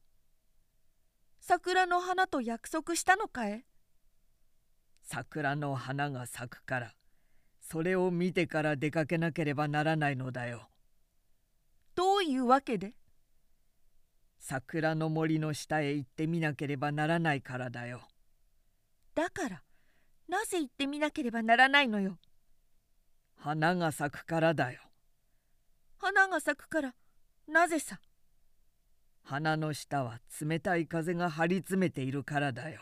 [1.41, 3.65] 桜の花と約束したのかえ
[5.03, 6.95] 桜の花が咲くから
[7.61, 10.69] それを見てから出かけなければならないのだよ。
[11.95, 12.93] どういうわけで？
[14.43, 18.01] 桜の森の下へ行ってみなければならないからだよ。
[19.15, 19.63] だから
[20.29, 22.17] なぜ行ってみなければならないのよ？
[23.37, 24.81] 花が咲くからだよ。
[25.99, 26.95] 花が咲くから
[27.47, 28.01] なぜさ？
[29.23, 32.81] 花の下は冷たい風が張り詰めているからだよ。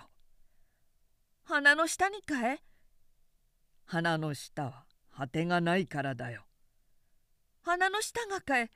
[1.44, 2.60] 花の下にかえ？
[3.84, 6.44] 花の下は果てがないからだよ。
[7.62, 8.70] 花の下がかえ？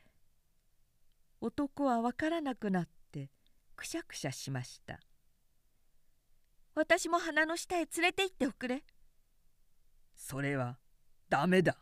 [1.42, 3.28] 男は分からなくなって
[3.74, 5.00] くしゃくしゃしました。
[6.76, 8.84] 私も花の下へ連れて行っておくれ。
[10.14, 10.78] それは
[11.28, 11.76] ダメだ。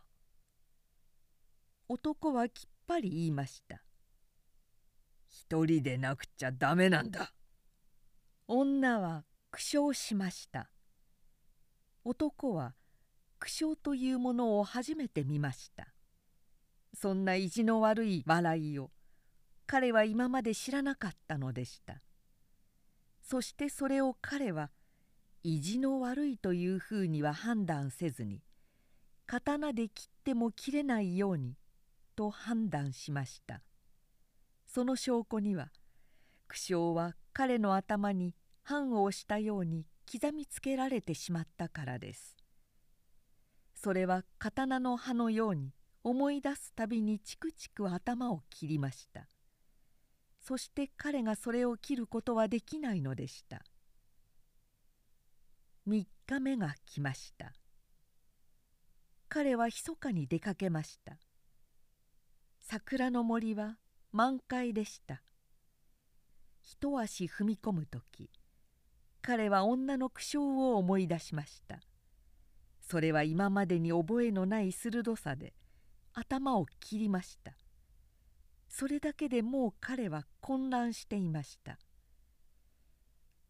[1.87, 3.83] 男はきっぱり言いました。
[5.27, 7.31] 一人でなくちゃダメなんだ。
[8.47, 10.71] 女は苦笑しました。
[12.03, 12.73] 男は
[13.37, 15.87] 苦笑というものを初めて見ました
[16.95, 18.91] そんな意地の悪い笑いを
[19.67, 22.01] 彼は今まで知らなかったのでした。
[23.21, 24.71] そしてそれを彼は
[25.43, 28.41] 意地の悪いというふうには判断せずに
[29.25, 31.55] 刀で切っても切れないように
[32.15, 33.63] と判断しました。
[34.67, 35.71] その証拠には
[36.47, 42.35] 苦笑は彼の頭に判を押したように刻みつけられてしまったからです。
[43.73, 45.73] それは刀の刃のように
[46.03, 49.27] 思い出すたびにチクチク頭を切りました。
[50.41, 53.63] そして彼がそれを切ることはできないのでした。
[55.87, 57.53] 3日目が来ました。
[59.29, 61.17] 彼は密かに出かけました。
[62.59, 63.77] 桜の森は
[64.11, 65.21] 満開でした。
[66.61, 68.29] 一足踏み込む時
[69.21, 71.79] 彼は女の苦笑を思い出しました。
[72.81, 75.53] それは今までに覚えのない鋭さで
[76.13, 77.53] 頭を切りました。
[78.71, 81.77] それだけでもう彼は混乱していました。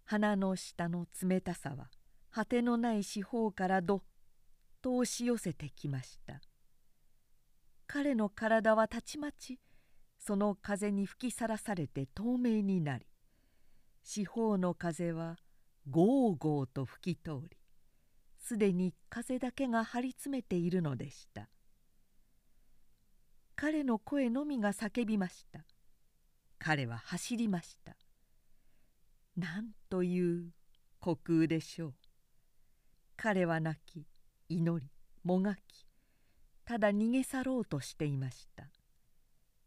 [0.04, 1.90] 鼻の下の冷たさは
[2.32, 4.02] 果てのない四方からどっ
[4.82, 6.42] と押し寄せてきました。
[7.86, 9.60] 彼の体はたちまち
[10.18, 13.06] その風に吹きさらされて透明になり
[14.04, 15.38] 四方の風は
[15.90, 17.58] ゴーゴーと吹き通り
[18.40, 21.48] すでに風だけが張り詰めているのでした。
[23.64, 25.60] 彼の声のみが叫びました。
[26.58, 27.96] 彼は走りました。
[29.38, 30.50] なんという
[31.00, 31.94] 虚空でしょう。
[33.18, 34.08] 彼は泣き
[34.50, 34.90] 祈り
[35.24, 35.86] もがき
[36.66, 38.64] ただ逃げ去ろうとしていました。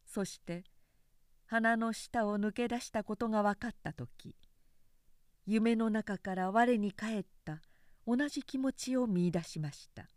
[0.05, 0.64] そして
[1.47, 4.34] 鼻の下を抜け出したことが分かった時
[5.47, 7.62] 夢の中から我に返った
[8.09, 10.09] 同じ気持ちを見いだしました。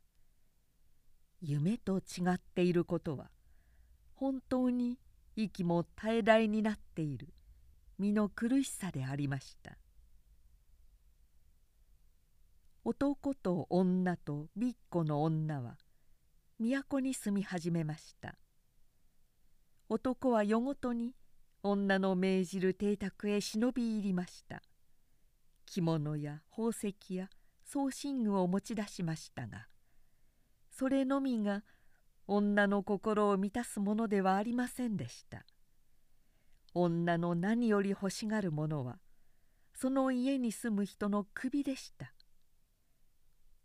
[1.41, 3.29] 夢と違っていることは
[4.19, 4.97] 本当に
[5.35, 7.29] 息も絶え絶えになっている。
[7.99, 9.77] 身の苦しさでありました。
[12.83, 15.77] 男と女とびっこの女は
[16.59, 18.35] 都に住み始めました。
[19.89, 21.13] 男は夜ごとに
[21.61, 24.63] 女の命じる邸宅へ忍び入りました。
[25.67, 27.29] 着物や宝石や
[27.63, 29.67] 装身具を持ち出しましたが
[30.71, 31.63] それのみが
[32.27, 35.45] 女の心を満たすものではありませんでした。
[36.73, 38.99] 女の何より欲しがるものは
[39.73, 42.13] その家に住む人の首でした。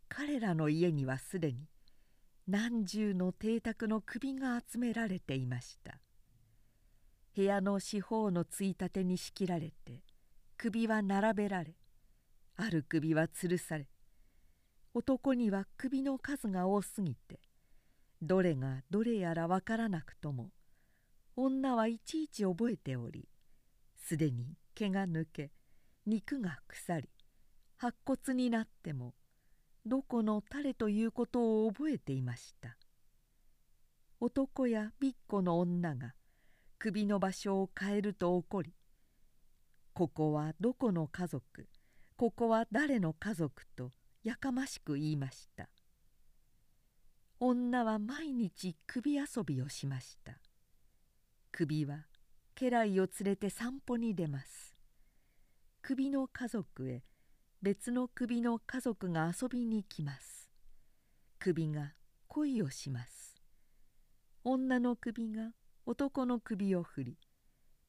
[0.08, 1.66] 彼らの家にはすでに
[2.46, 5.98] 何十の邸宅の首が集められていました。
[7.34, 10.02] 部屋の四方のついたてに仕切られて
[10.58, 11.74] 首は並べられ
[12.56, 13.88] ある首は吊るされ
[14.92, 17.40] 男には首の数が多すぎて
[18.22, 20.50] どれがどれやら分からなくとも
[21.36, 23.28] 女はいちいち覚えており
[23.96, 25.50] すでに毛が抜け
[26.06, 27.08] 肉が腐り
[27.76, 29.14] 白骨になっても
[29.84, 32.76] どこの誰ということを覚えていました。
[34.20, 36.14] 男やびっこの女が
[36.78, 38.72] 首の場所を変えると怒り
[39.92, 41.66] ここはどこの家族
[42.16, 43.90] ここは誰の家族と
[44.22, 45.71] やかましく言いました。
[47.44, 50.38] 女は毎日首遊びをしました。
[51.50, 52.06] 首は
[52.54, 54.76] 家来を連れて散歩に出ます。
[55.82, 57.02] 首の家族へ
[57.60, 60.52] 別の首の家族が遊びに来ます。
[61.40, 61.94] 首が
[62.28, 63.42] 恋をします。
[64.44, 65.50] 女の首が
[65.84, 67.18] 男の首を振り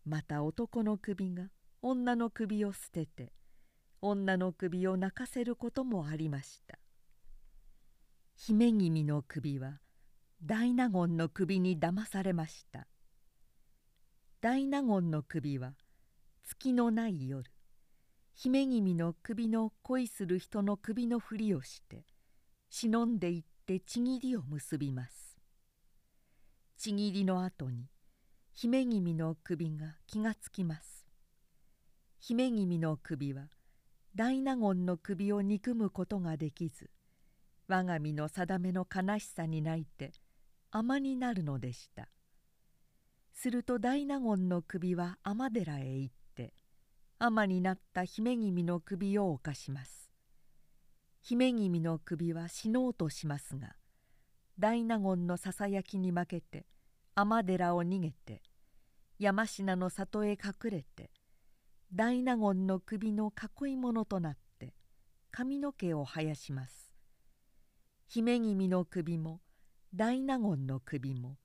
[0.04, 1.43] また男の首が
[1.84, 3.32] 女の首を捨てて
[4.01, 6.80] 女の首を泣かせることもありました。
[8.36, 9.80] 姫君の首は
[10.44, 12.88] 大納言の首に騙されました。
[14.42, 15.74] 大納言の首は
[16.44, 17.50] 月のない夜
[18.34, 22.06] 姫君の首の恋する人の首のふりをして
[22.70, 25.38] 忍んでいってちぎりを結びます。
[26.76, 27.88] ちぎりの後に
[28.52, 31.06] 姫君の首が気がつきます。
[32.20, 33.44] 姫君の首は
[34.16, 36.90] 大納言の首を憎むことができず
[37.74, 40.11] 我が身の定めの悲しさに泣いて
[40.71, 42.07] 尼になるのでした。
[43.34, 46.53] すると大納言の首は尼寺へ行って
[47.17, 50.11] 尼になった姫君の首を犯します。
[51.21, 53.76] 姫君の首は死のうとしますが
[54.59, 56.67] 大納言のささやきに負けて
[57.15, 58.43] 尼寺を逃げて
[59.17, 61.09] 山科の里へ隠れて
[61.91, 63.34] 大納言の首の
[63.65, 64.76] 囲い物となって
[65.32, 66.83] 髪の毛を生やします。
[68.16, 69.41] 姫君の首も
[69.95, 71.39] 大納言の首も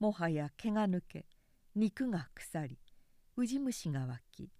[0.00, 1.24] もはや毛が抜け
[1.74, 2.78] 肉が腐り
[3.38, 4.50] ウジ虫が湧き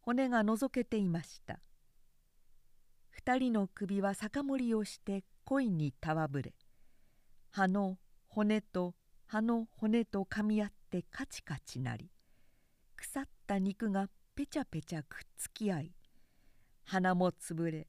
[0.00, 1.60] 骨がのぞけていました。
[3.10, 6.54] 二人の首は酒盛りをして恋に戯れ
[7.50, 8.94] 葉の骨と
[9.26, 12.10] 葉の骨と噛み合ってカチカチなり
[12.96, 15.92] 腐った肉がぺちゃぺちゃくっつき合い
[16.84, 17.88] 鼻もつぶれ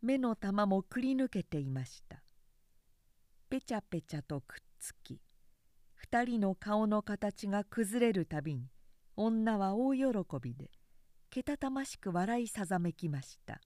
[0.00, 2.22] 目の玉もくり抜けていました。
[3.52, 5.20] ぺちゃぺちゃとくっつき
[5.94, 8.70] 二人の顔の形が崩れるたびに
[9.14, 10.00] 女は大喜
[10.40, 10.70] びで
[11.28, 13.60] けたたましく笑いさざめきました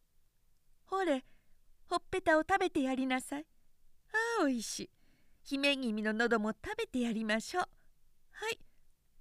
[0.84, 1.24] 「ほれ
[1.86, 3.46] ほっぺたを食べてやりなさい」
[4.12, 4.90] 「ああおいしい。
[5.42, 7.64] 姫君の喉も食べてやりましょう」
[8.32, 8.58] 「はい。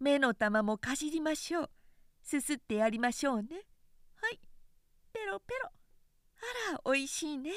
[0.02, 1.70] 目の玉もかじりましょう」
[2.24, 3.66] 「すすってやりましょうね」
[4.20, 4.42] 「はい。
[5.14, 5.72] ペロペロ」
[6.68, 7.54] 「あらおいしいね。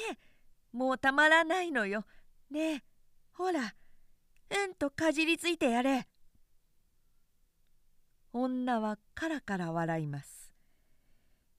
[0.73, 2.05] もうたまらないのよ。
[2.49, 2.83] ねえ
[3.31, 3.75] ほら
[4.49, 6.07] うんとかじりついてやれ」
[8.33, 10.51] 女はカラカラ笑います。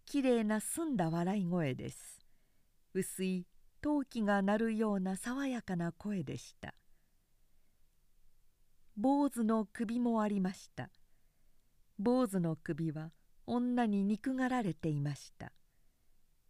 [0.05, 2.21] きれいな澄んだ笑い声です。
[2.93, 3.47] 薄い
[3.81, 6.75] 陶器が鳴るような爽やかな声でした。
[8.97, 10.91] 坊主の首もありました。
[11.99, 13.12] 坊主の首は
[13.47, 15.53] 女に憎がられていました。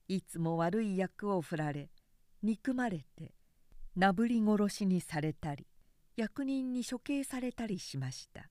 [0.09, 1.91] いつも悪い役を振られ
[2.45, 3.33] 憎まれて
[3.97, 5.67] なぶり殺しにされたり
[6.15, 8.51] 役人に処刑されたりしました。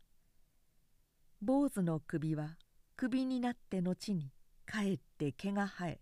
[1.43, 2.57] 坊主の首は
[2.95, 4.31] 首になって後に
[4.65, 5.99] かえって毛が生え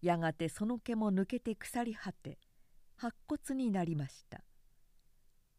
[0.00, 2.38] やがてその毛も抜けて腐り果て
[2.96, 4.40] 白骨になりました。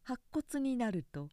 [0.02, 1.30] 白骨になると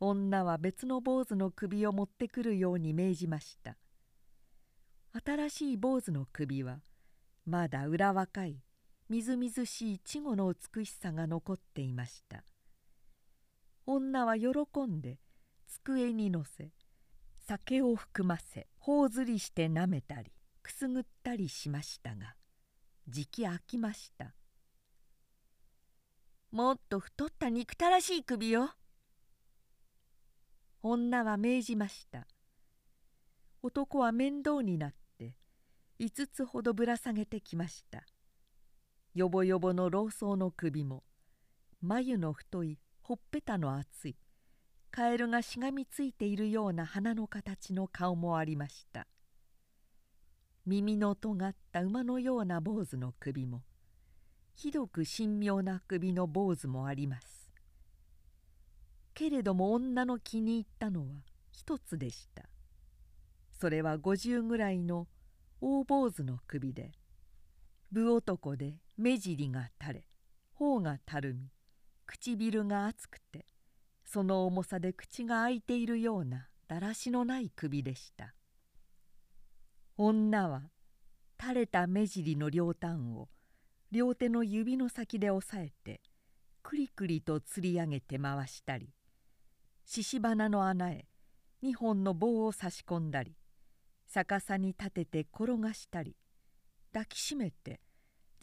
[0.00, 3.76] 女は別の坊主の首を持ってくるように命じました。
[5.24, 6.80] 新しい坊主の首は
[7.46, 8.58] まだ裏若い。
[9.08, 12.44] みずみずしい稚児の美しさが残っていました。
[13.86, 14.50] 女は喜
[14.86, 15.18] んで
[15.66, 16.70] 机に乗せ
[17.46, 20.32] 酒を含ませ頬ずりしてなめたり
[20.62, 22.34] くすぐったりしましたが
[23.06, 24.34] じき飽きました。
[26.50, 28.70] もっと太った憎たらしい首よ。
[30.82, 32.26] 女は命じました。
[33.62, 35.34] 男は面倒になって
[36.00, 38.04] 5つほどぶら下げてきました。
[39.14, 41.04] よぼよぼの老僧の首も
[41.80, 44.16] 眉の太いほっぺたの厚い
[44.90, 49.06] カエルがしがみついているような鼻の形の顔もありました。
[50.66, 53.62] 耳の尖った馬のような坊主の首も
[54.56, 57.52] ひどく神妙な首の坊主もあります。
[59.14, 61.06] けれども女の気に入ったのは
[61.52, 62.48] 一つでした。
[63.52, 65.06] それは五十ぐらいの
[65.60, 66.90] 大坊主の首で
[67.92, 70.04] 武男で目尻が垂れ
[70.52, 71.50] 頬がたるみ
[72.06, 73.46] 唇が厚くて
[74.04, 78.34] その重さで口が開いているようなだらしのない首でした。
[79.96, 80.62] 女は
[81.40, 83.28] 垂れた目尻の両端を
[83.90, 86.00] 両手の指の先で押さえて
[86.62, 88.88] くりくりと釣り上げて回したり
[89.84, 91.06] 獅子花の穴へ
[91.62, 93.36] 2本の棒を差し込んだり
[94.08, 96.16] 逆さに立てて転がしたり
[96.92, 97.80] 抱きしめて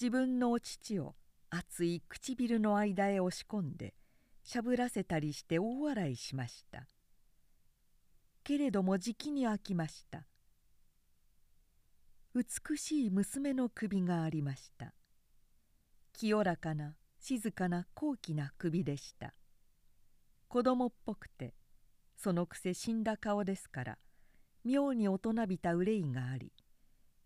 [0.02, 1.14] 自分のお乳を
[1.52, 3.94] 熱い唇の間へ押し込んで
[4.42, 6.88] しゃぶらせたりして大笑いしました。
[8.44, 10.26] けれどもじきに飽きました。
[12.34, 14.96] 美しい娘の首がありました。
[16.14, 19.36] 清らかな静かな高貴な首でした。
[20.48, 21.54] 子供っぽくて
[22.18, 23.98] そのくせ死んだ顔ですから
[24.66, 26.52] 妙に大人びた憂いがあり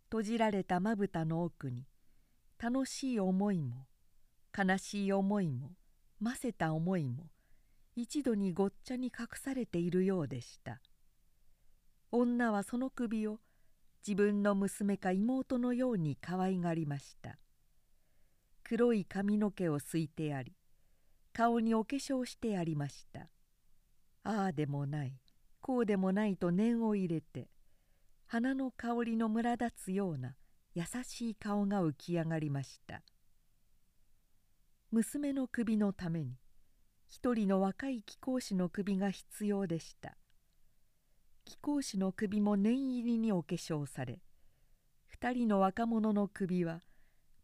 [0.09, 1.85] 閉じられたまぶたの奥に
[2.61, 3.87] 楽しい思いも
[4.57, 5.71] 悲しい思いも
[6.19, 7.29] ませた思いも
[7.95, 10.81] 一度にごっちゃに隠されているようでした。
[12.11, 13.39] 女はその首を
[14.05, 17.37] 自分の娘か妹のように可愛がりました。
[18.63, 20.53] 黒い髪の毛をすいてあり
[21.33, 23.29] 顔にお化粧してありました。
[24.23, 25.13] ああでもない
[25.61, 27.49] こうでもないと念を入れて
[28.27, 30.35] 花の香りのむら立つような
[30.75, 33.01] 優しい顔が浮き上がりました。
[34.91, 36.35] 娘の首のために
[37.07, 40.17] 一人の若い貴公子の首が必要でした。
[41.45, 44.19] 貴公子の首も念入りにお化粧され
[45.07, 46.81] 二人の若者の首は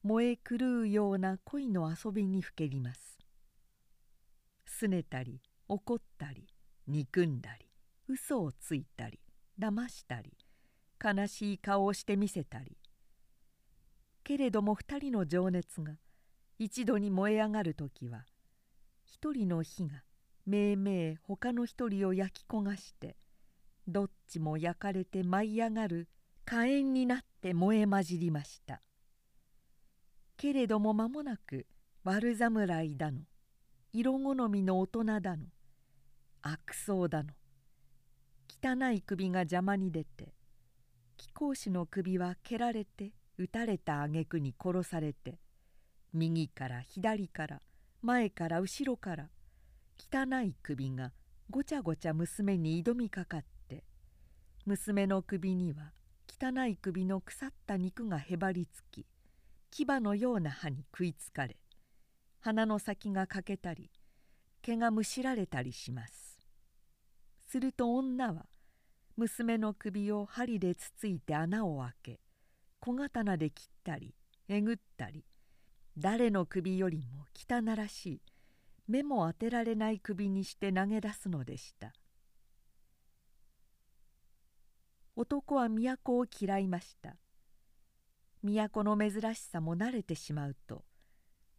[0.04, 3.20] 燃え狂うような恋の遊びにふけります。
[4.66, 6.48] すねたり怒ったり
[6.86, 7.68] 憎んだり
[8.10, 9.22] 嘘をついたり
[9.58, 10.34] 騙したり
[11.02, 12.78] 悲しい顔をしてみせたり
[14.32, 15.92] けれども二人の情熱が
[16.58, 18.24] 一度に燃え上がる時は
[19.04, 20.04] 一人の火が
[20.46, 23.18] めいめい他の一人を焼き焦がして
[23.90, 26.08] どっちも焼かれて舞い上がる
[26.46, 28.82] 火炎になって燃え混じりました。
[30.38, 31.68] けれども間もなく
[32.06, 33.24] 悪侍だの
[33.92, 35.44] 色好みの大人だの
[36.42, 37.32] 悪僧だの
[38.48, 40.34] 汚い首が邪魔に出て
[41.18, 43.12] 貴公子の首は蹴られて
[43.42, 45.40] 撃たれた挙句に殺されて
[46.14, 47.62] 右から左から
[48.04, 49.30] 前から後ろから
[49.98, 51.12] 汚い首が
[51.50, 53.84] ごちゃごちゃ娘に挑みかかって
[54.68, 55.92] 娘の首には
[56.30, 59.08] 汚い首の腐った肉がへばりつき
[59.72, 61.58] 牙のような歯に食いつかれ
[62.42, 63.90] 鼻の先が欠けたり
[64.62, 66.38] 毛がむしられたりします。
[67.50, 68.46] すると女は
[69.18, 72.20] 娘の首を針でつついて穴を開け
[72.84, 74.16] 小刀で切ったり
[74.50, 75.24] えぐったり
[76.00, 78.22] 誰の首よりも汚らしい
[78.88, 81.94] 目も当てられない首にして投げ出すのでした。
[85.16, 87.18] 男は都を嫌いました。
[88.42, 90.84] 都の珍しさも慣れてしまうと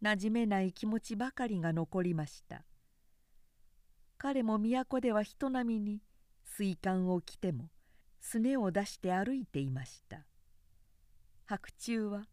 [0.01, 2.65] なじめない気持ちばかりが残りました。
[4.17, 6.01] 彼も都では人並みに
[6.43, 7.69] 水管を着ても
[8.19, 10.25] すねを出して歩いていました。
[11.45, 12.25] 白昼は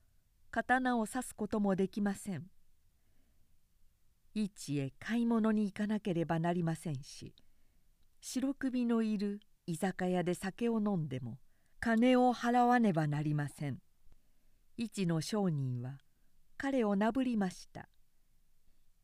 [0.53, 2.47] 刀を刺すこともできません。
[4.35, 7.35] 市へ買い物に行かなければなりませんし
[8.21, 11.39] 白首のいる居酒屋で酒を飲んでも
[11.81, 13.79] 金を払わねばなりません。
[14.77, 15.99] 市の商人は
[16.57, 17.89] 彼をなぶりました。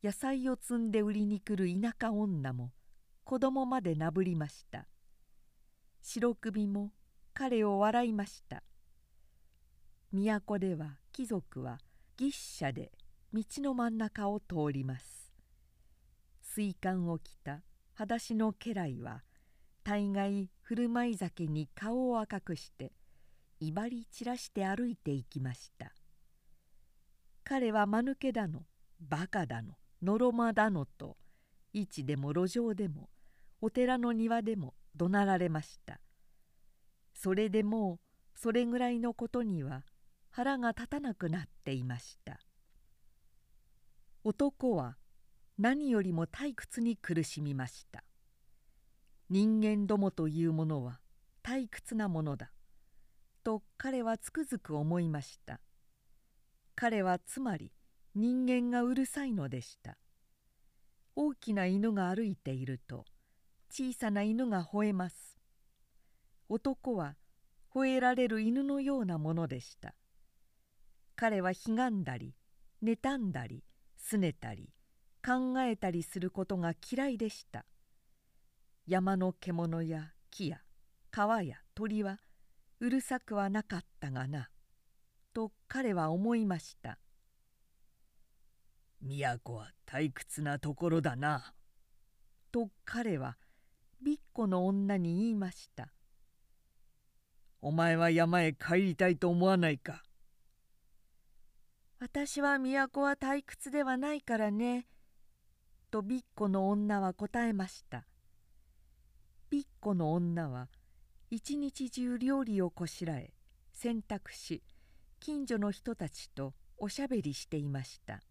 [0.03, 2.71] 野菜を積んで売りに来る田舎女も
[3.25, 4.87] 子供までなぶりました。
[6.01, 6.93] 白首も
[7.33, 8.63] 彼を笑いました。
[10.13, 11.79] 都では貴族は
[12.17, 12.91] 牛車で
[13.33, 15.33] 道の真ん中を通ります。
[16.41, 17.61] 水管を着た
[17.93, 19.23] 裸足の家来は
[19.83, 22.93] 大概振る舞い酒に顔を赤くして
[23.59, 25.91] 威張り散らして歩いていきました。
[27.43, 28.63] 彼は間抜けだの
[28.99, 31.17] バカだののろまだのと
[31.73, 33.09] 市でも路上でも
[33.61, 35.99] お寺の庭でも怒鳴られました。
[37.13, 37.99] それでもう
[38.39, 39.83] それぐらいのことには
[40.37, 42.39] 腹が立たなくなっていました。
[44.23, 44.95] 男は
[45.57, 48.03] 何よりも退屈に苦しみました。
[49.31, 50.99] 人間どもというものは
[51.41, 52.51] 退屈なものだ。
[53.43, 55.59] と彼はつくづく思いました。
[56.75, 57.71] 彼はつまり
[58.13, 59.97] 人間がうるさいのでした。
[61.15, 63.05] 大きな犬が歩いていると
[63.71, 65.35] 小さな犬が吠えます。
[66.47, 67.15] 男は
[67.73, 69.95] 吠えられる犬のようなものでした。
[71.19, 72.35] 彼はひがんだり
[72.83, 73.63] 妬んだり
[73.97, 74.69] すねたり
[75.25, 77.65] 考えたりすることが嫌いでした。
[78.85, 80.59] 山の獣や木や
[81.09, 82.19] 川や鳥は
[82.79, 84.49] うるさくはなかったがな
[85.33, 86.99] と彼は思いました。
[89.01, 91.55] 都は退屈なところだな。
[92.51, 93.37] と彼は
[94.03, 95.91] びっこの女に言いました。
[97.59, 100.03] お前は山へ帰りたいと思わないか？
[101.99, 104.85] 私は都は退屈ではないからね。
[105.89, 108.05] とびっこの女は答えました。
[109.49, 110.67] びっこの女は
[111.31, 113.33] 一日中料理をこしらえ
[113.71, 114.61] 洗濯し
[115.19, 118.21] 近所の人たちとおしゃべりしていました。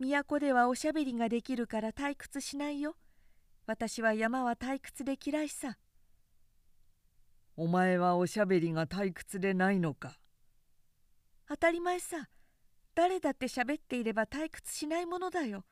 [0.00, 2.96] 都ではおしゃべりができるから退屈しないよ。
[3.66, 5.78] 私は山は退屈で嫌いさ。
[7.56, 10.18] お前はおしゃべりが退屈でないのか？
[11.48, 12.28] 当たり前さ。
[12.94, 15.64] 誰だって喋っていれば退屈しないものだよ。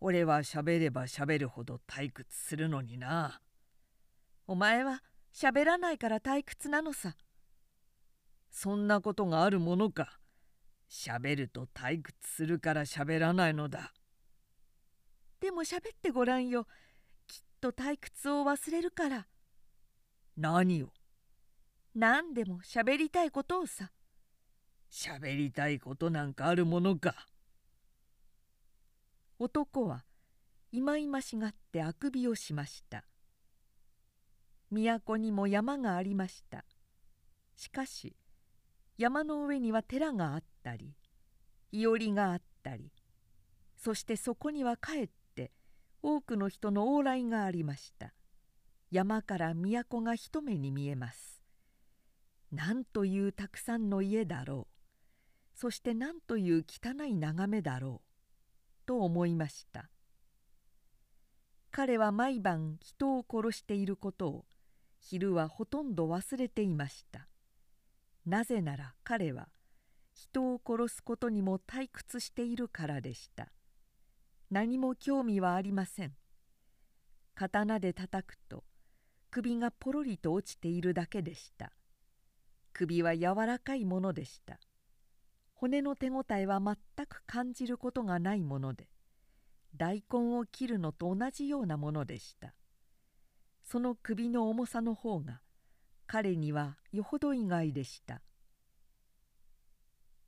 [0.00, 3.40] 俺は喋れば喋るほど退屈するのにな。
[4.48, 5.00] お前は
[5.32, 7.14] 喋らないから退屈なのさ。
[8.50, 10.18] そんなことがあるものか。
[10.90, 13.94] 喋ると退屈するから喋らないのだ。
[15.40, 16.66] でも喋ってごらんよ。
[17.28, 19.26] きっと退屈を忘れるから。
[20.36, 20.88] 何を？
[21.94, 23.92] 何でも喋りたいことをさ。
[24.92, 27.26] 喋りたいことなんかあるものか。
[29.38, 30.04] 男は
[30.70, 33.04] いまいましがってあくびをしました。
[34.70, 36.66] 都にも山がありました。
[37.56, 38.14] しかし
[38.98, 40.94] 山の上には寺があったり
[41.70, 42.90] いおりがあったり
[43.76, 45.52] そしてそこにはかえって
[46.02, 48.12] 多くの人の往来がありました。
[48.90, 51.42] 山から都が一目に見えます。
[52.50, 54.71] なんというたくさんの家だろう。
[55.54, 58.12] そして何という汚い眺めだろう。
[58.86, 59.88] と思いました。
[61.70, 64.44] 彼は毎晩人を殺していることを
[65.00, 67.28] 昼はほとんど忘れていました。
[68.26, 69.48] なぜなら彼は
[70.12, 73.52] 人を殺すことにも退屈しているからでした。
[74.50, 76.12] 何も興味はありません。
[77.34, 78.64] 刀で叩くと
[79.30, 81.72] 首がポロリと落ちているだけでした。
[82.74, 84.58] 首は柔らかいものでした。
[85.62, 88.88] 骨の手ごたえは全く感じることがないもので
[89.76, 92.52] 大根を切るのと同じようなものでした。
[93.62, 95.40] その首の重さの方が
[96.08, 98.22] 彼にはよほど意外でした。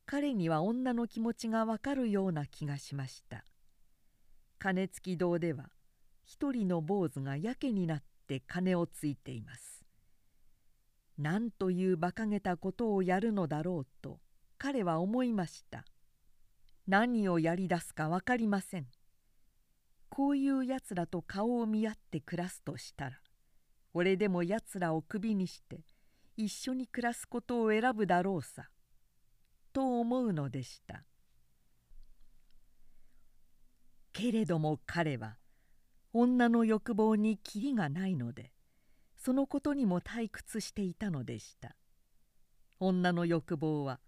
[0.06, 3.44] 彼には女の気持ちがわかるような気がしました。
[4.60, 5.70] 金付き堂では
[6.22, 9.84] 一人の坊主がやけになって金をついています。
[11.18, 14.20] なんという馬鹿げたことをやるのだろうと
[14.58, 15.84] 彼は思いました。
[16.86, 18.86] 何をやりだすか分かりません。
[20.14, 23.18] こういうやつらと顔を見合って暮らすとしたら
[23.92, 25.80] 俺でもやつらをクビにして
[26.36, 28.68] 一緒に暮らすことを選ぶだろうさ
[29.72, 31.04] と思うのでした。
[34.12, 35.36] けれども彼は
[36.12, 38.52] 女の欲望にきりがないので
[39.16, 41.74] そのことにも退屈していたのでした。
[42.78, 43.98] 女の欲望は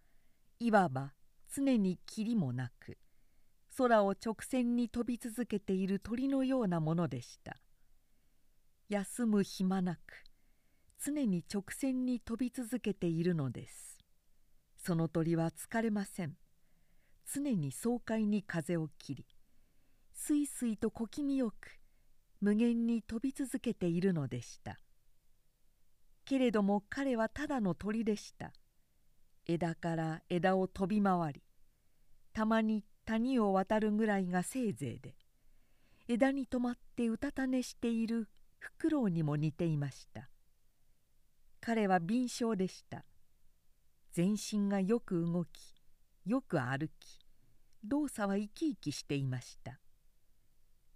[0.59, 1.13] いわば
[1.55, 2.97] 常にきりもなく
[3.77, 7.59] 空を直線に飛び続けている鳥のようなものでした。
[8.89, 10.01] 休む暇なく
[11.05, 13.99] 常に直線に飛び続けているのです。
[14.79, 16.37] その鳥は疲れません。
[17.31, 19.27] 常に爽快に風を切り
[20.15, 21.55] すいすいと小気味よく
[22.41, 24.79] 無限に飛び続けているのでした。
[26.25, 28.53] けれども彼はただの鳥でした。
[29.47, 31.43] 枝から枝を飛び回り
[32.33, 35.15] たまに谷を渡るぐらいがせいぜいで
[36.09, 38.29] 枝に止まってうたた寝している
[38.59, 40.29] フクロウにも似ていました。
[41.61, 43.05] 彼は敏捷でした。
[44.13, 45.75] 全身がよく動き
[46.25, 47.21] よく歩き
[47.85, 49.81] 動作は生き生きしていました。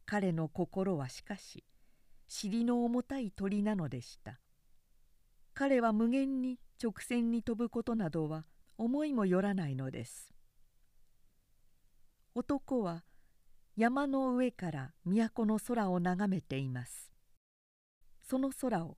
[0.06, 1.64] 彼の心はしかし
[2.26, 4.40] 尻の重たい鳥なのでした。
[5.54, 8.46] 彼は無限に直線に飛ぶことなどは
[8.78, 10.32] 思いもよらないのです。
[12.34, 13.04] 男は
[13.76, 17.12] 山の上から都の空を眺めています。
[18.22, 18.96] その空を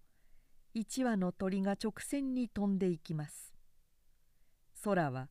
[0.75, 3.53] 一羽の鳥が直線に飛んでいきます。
[4.85, 5.29] 空は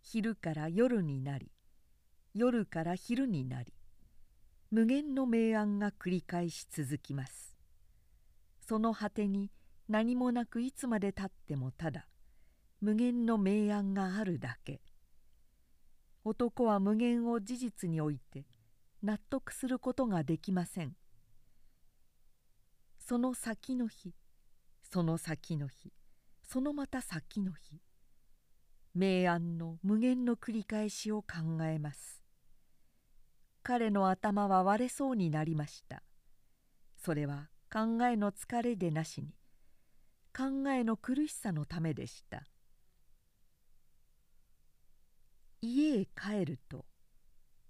[0.00, 1.50] 昼から夜になり
[2.32, 3.74] 夜から昼になり
[4.70, 7.56] 無限の明暗が繰り返し続きます。
[8.66, 9.50] その果てに
[9.90, 12.06] 何もなくいつまでたってもただ
[12.80, 14.80] 無限の明暗があるだけ。
[16.22, 18.46] 男は無限を事実において
[19.02, 20.94] 納得することができません。
[23.00, 24.14] その先の日
[24.88, 25.92] その先の日
[26.44, 27.80] そのまた先の日
[28.94, 32.22] 明暗の無限の繰り返しを考えます。
[33.64, 36.04] 彼の頭は割れそうになりました。
[36.96, 39.39] それは考えの疲れでなしに。
[40.36, 42.44] 考えの苦しさのためでした。
[45.62, 46.86] 家へ帰ると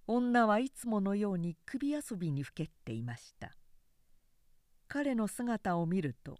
[0.07, 3.57] 女はいつものように首遊びにふけっていました。
[4.89, 6.39] 彼の姿を見ると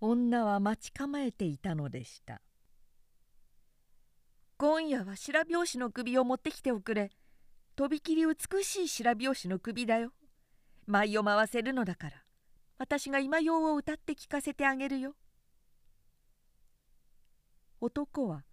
[0.00, 2.40] 女は待ち構えていたのでした
[4.56, 7.10] 「今夜は白拍子の首を持ってきておくれ」
[7.76, 10.12] とびきり美しい白拍子の首だよ。
[10.86, 12.24] 舞を回せるのだから。
[12.78, 15.14] 私が今用を歌って聞かせてあげるよ。
[17.82, 18.44] 男は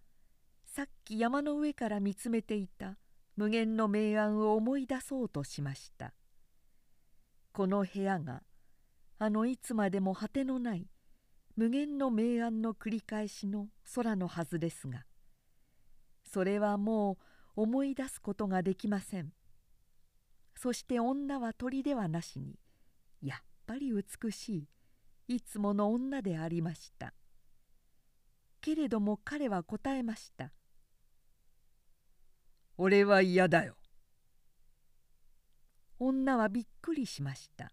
[0.64, 2.96] さっき山の上から見つめていた
[3.36, 6.14] 無限の明暗を思い出そうとしました。
[7.52, 8.42] この部屋が
[9.18, 10.86] あのいつまでも果てのない
[11.56, 15.04] 無限の明暗の繰り返しの空のはずですが
[16.24, 17.18] それはも
[17.56, 19.32] う思い出すことができません。
[20.54, 22.58] そして女は鳥ではなしに
[23.22, 24.66] やっぱり美し
[25.28, 27.12] いいつもの女でありました。
[28.68, 30.52] けれども彼は答えました
[32.76, 33.78] 「俺は嫌だよ」
[35.98, 37.72] 女はびっくりしました。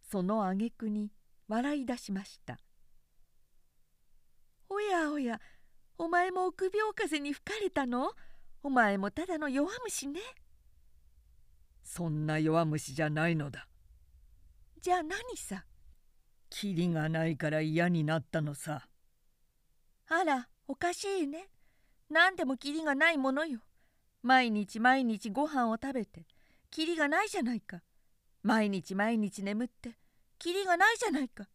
[0.00, 1.12] その挙句に
[1.46, 2.58] 笑い出しました
[4.70, 5.42] 「おやおや
[5.98, 8.10] お前も臆病風に吹かれたの？
[8.62, 10.20] お前もただの弱虫ね。
[11.84, 13.68] そんな弱虫じゃないのだ。
[14.80, 15.66] じゃあ何さ？
[16.48, 18.87] キリがないから嫌になったのさ
[20.10, 21.48] あらおかしいね。
[22.08, 23.60] 何でもキリがないものよ。
[24.22, 26.26] 毎日毎日ご飯を食べて
[26.70, 27.82] キリがないじゃないか。
[28.42, 29.98] 毎日毎日眠って
[30.38, 31.48] キリがないじゃないか。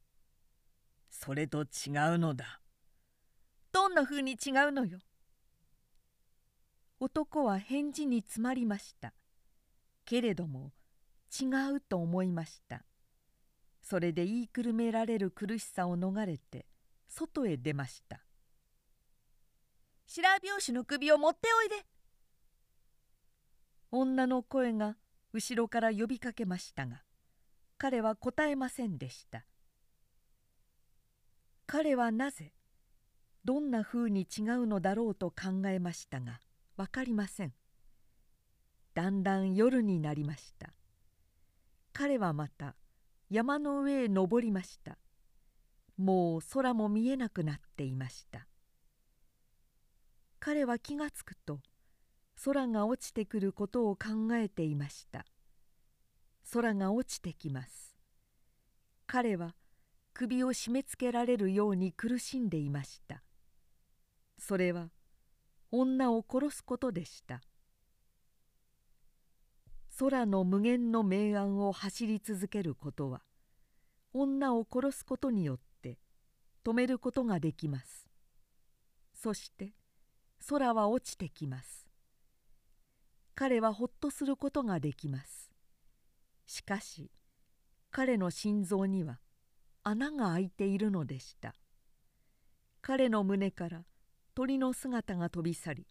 [1.09, 1.67] それと違う
[2.17, 2.59] のだ。
[3.71, 4.99] どんなふうに違うのよ。
[6.99, 9.13] 男は返事に詰まりました。
[10.05, 10.73] けれども
[11.41, 11.45] 違
[11.75, 12.85] うと思いました。
[13.81, 16.67] それで言いくるめられる苦しさを逃れて
[17.07, 18.23] 外へ出ました。
[20.15, 21.75] 白拍子の首を持っておいで。
[23.89, 24.95] 女の声が
[25.33, 27.01] 後ろから呼びかけましたが
[27.79, 29.43] 彼は答えませんでした。
[31.65, 32.53] 彼はなぜ
[33.43, 36.39] どんなふうに違うのだろうと考えましたが
[36.77, 37.53] 分かりません。
[38.93, 40.75] だんだん夜になりました。
[41.91, 42.75] 彼はまた
[43.31, 44.99] 山の上へ登りました。
[45.97, 48.45] もう空も見えなくなっていました。
[50.45, 51.61] 彼は気がつくと
[52.43, 55.25] 空が落ちてくることを考えていました。
[56.51, 57.95] 空が落ちてきます。
[59.07, 59.55] 彼は
[60.13, 63.23] 首を締め付けられるように苦しんでいました。
[64.37, 64.89] それは
[65.71, 67.41] 女を殺すことでした。
[69.97, 73.21] 空の無限の明暗を走り続けることは
[74.11, 75.99] 女を殺すことによって
[76.65, 78.09] 止めることができます。
[79.13, 79.71] そして
[80.47, 81.87] 空は落ちてきます。
[83.35, 85.51] 彼はほっとすることができます。
[86.45, 87.09] しかし
[87.91, 89.19] 彼の心臓には
[89.83, 91.55] 穴が開いているのでした。
[92.81, 93.85] 彼の胸から
[94.35, 95.87] 鳥の姿が飛び去り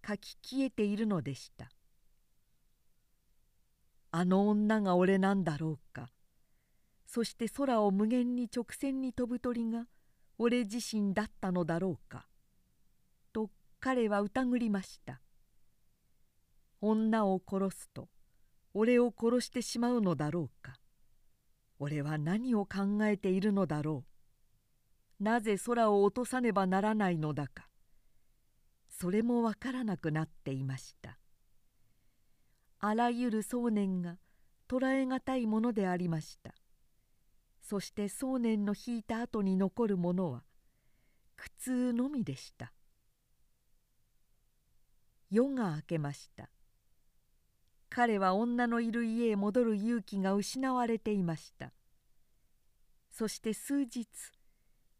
[0.00, 1.70] かき消えているのでした。
[4.10, 6.10] あの女が俺なんだろうか。
[7.06, 9.86] そして空を無限に直線に飛ぶ鳥が
[10.38, 12.26] 俺自身だったのだろうか。
[13.84, 15.20] 彼は疑りました。
[16.80, 18.08] 女を殺すと
[18.74, 20.76] 俺を殺してしまうのだろうか。
[21.80, 24.04] 俺は何を考えているのだろ
[25.20, 25.24] う。
[25.24, 27.68] なぜ空を落とさねばならないのだか。
[28.88, 31.18] それもわからなくなっていました。
[32.78, 34.16] あらゆる想念が
[34.68, 36.54] 捉えがたいものでありました。
[37.60, 40.44] そして想念の引いた後に残るものは
[41.34, 42.72] 苦痛のみでした。
[45.32, 46.50] 夜が明けました。
[47.88, 51.72] 彼は女のいる家へ戻る勇気が失われていました。
[53.10, 54.06] そして数日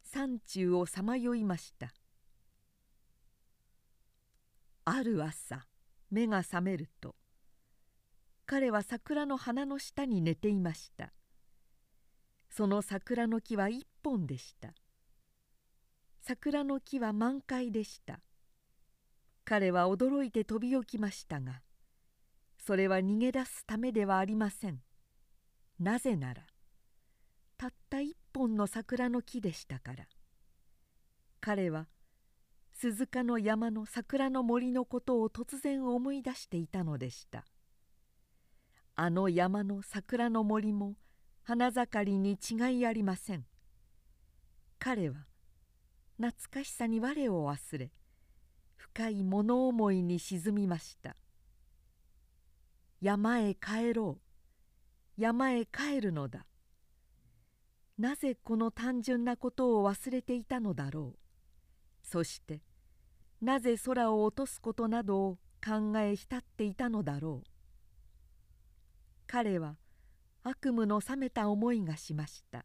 [0.02, 1.92] 山中をさまよいました。
[4.86, 5.66] ある朝
[6.10, 7.14] 目が覚めると
[8.46, 11.12] 彼は桜の花の下に寝ていました。
[12.48, 14.72] その桜の木は一本でした。
[16.22, 18.20] 桜の木は満開でした。
[19.44, 21.62] 彼は驚いて飛び起きましたが
[22.64, 24.80] それは逃げ出すためではありません。
[25.80, 26.46] なぜなら
[27.58, 30.06] たった一本の桜の木でしたから。
[31.40, 31.88] 彼は
[32.72, 37.44] 鈴鹿の山の桜の森のことを突然思い出していたのでした。
[38.94, 40.94] あの山の桜の森も
[41.42, 43.44] 花盛りに違いありません。
[44.78, 45.26] 彼は
[46.16, 47.90] 懐かしさに我を忘れ
[48.82, 51.14] 深い物思いに沈みました。
[53.00, 55.20] 山へ帰ろう。
[55.20, 56.46] 山へ帰るのだ。
[57.96, 61.18] なぜこの単純なことを忘れていたのだろう。
[62.02, 62.60] そして
[63.40, 67.48] なぜ空を落とすことなどを考え浸っていたのだろう。
[69.28, 69.76] 彼は
[70.42, 72.64] 悪夢の覚めた思いがしました。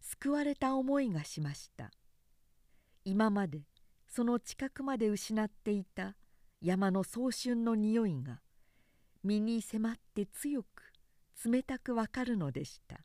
[0.00, 1.90] 救われた思いがしました。
[3.04, 3.62] 今まで
[4.10, 6.16] その近くまで失っていた
[6.60, 8.40] 山の早春の匂いが
[9.22, 10.66] 身に迫って強く
[11.44, 12.98] 冷たくわかるのでした。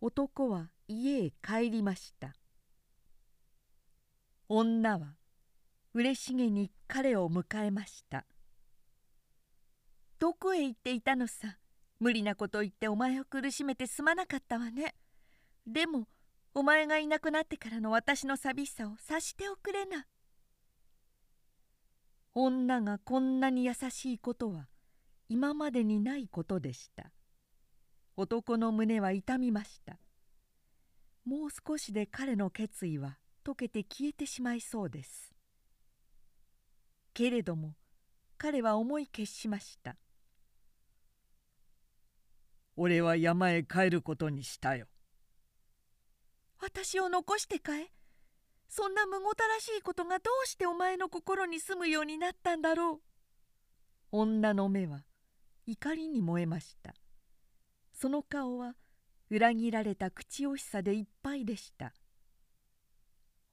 [0.00, 2.34] 男は家へ帰りました。
[4.48, 5.14] 女は
[5.92, 8.24] 嬉しげに彼を迎えました。
[10.18, 11.58] どこへ行っていたのさ。
[11.98, 14.94] 無理なこと言ってお前を苦しめてすまなかったわね。
[15.66, 16.08] でも
[16.52, 20.06] お前がいなくなってからの私の寂しさを察しておくれな。
[22.34, 24.68] 女がこんなに優しいことは
[25.28, 27.12] 今までにないことでした。
[28.16, 29.98] 男の胸は痛みました。
[31.24, 35.32] もう少しで彼の決意は溶けて消えてしまいそうです。
[37.14, 37.74] けれども
[38.38, 39.96] 彼は思い決しました。
[42.76, 44.88] 俺は山へ帰ることにしたよ。
[46.60, 47.90] 私を残してかえ
[48.68, 53.00] そんなむごたらしいことがどうしてお前の心に住むようになったんだろ
[54.12, 54.18] う？
[54.20, 55.04] 女の目は
[55.66, 56.94] 怒りに燃えました。
[57.92, 58.74] その顔は
[59.30, 61.92] 裏切られた口惜しさでいっぱいでした。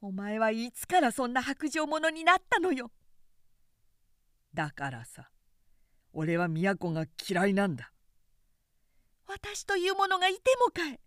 [0.02, 2.92] お前はいつからそんな白状者になったのよ？
[4.54, 5.30] だからさ、
[6.14, 7.92] 俺は都が嫌いなんだ。
[9.28, 11.00] 私というものがいてもかい？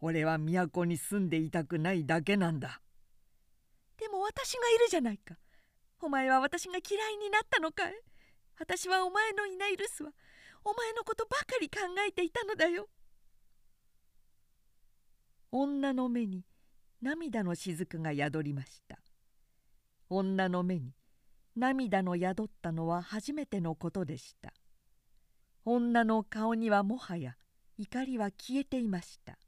[0.00, 2.80] 俺は都に住んでいたくないだけなんだ。
[3.98, 5.36] でも私がいるじゃないか。
[6.00, 7.92] お前は私が嫌いになったのかい？
[8.58, 10.16] 私はお前のいない留守は。
[10.64, 12.88] お前のことばかり考えていたのだよ。
[15.52, 16.44] 女の目に
[17.02, 18.98] 涙の雫が宿りました。
[20.08, 20.94] 女の目に
[21.56, 24.52] 涙の宿ったのは初めてのことでした。
[25.64, 27.36] 女の顔にはもはや
[27.76, 29.38] 怒りは消えていました。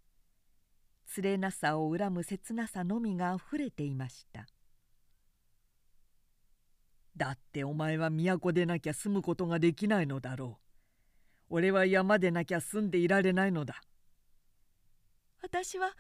[1.13, 4.47] つれなさを恨む切なさのみがあふれていました
[7.15, 10.59] だってお前は都でなきゃ住むことができないのだろ
[11.51, 11.55] う。
[11.55, 13.83] 俺は山でなきゃ住んでいられないのだ
[15.43, 15.93] 私は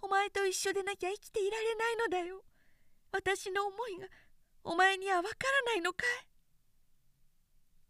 [0.00, 2.44] お前と一緒でなきゃ生きていられないのだよ。
[3.10, 4.06] 私の思いが
[4.62, 5.28] お前にはわか
[5.66, 6.04] らないのか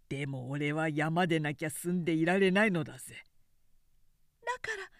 [0.09, 3.23] いでも俺は山でなきゃ住んでいられないのだぜ。
[4.43, 5.00] だから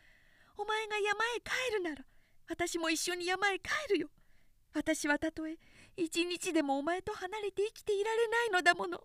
[0.61, 2.05] お前が山へ帰るなら
[2.47, 4.09] 私も一緒に山へ帰るよ。
[4.75, 5.57] 私はたとえ
[5.97, 9.01] 一日でもお前と離れて生きていられないのだもの。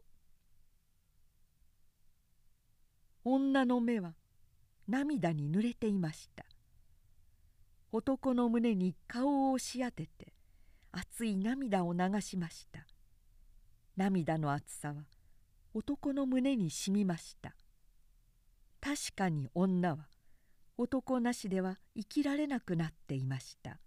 [3.23, 4.15] 女の目は
[4.87, 6.45] 涙に濡れていました。
[7.93, 10.33] 男の胸に顔を押し当てて
[10.91, 12.85] 熱い涙を流しました。
[13.95, 15.05] 涙の熱さは
[15.73, 17.55] 男の胸にしみました。
[18.81, 20.09] 確かに女は
[20.77, 23.79] 男なしでは生きられなくなっていました。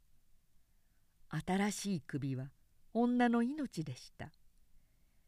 [1.30, 2.50] 新しい首は
[2.94, 4.32] 女の命でした。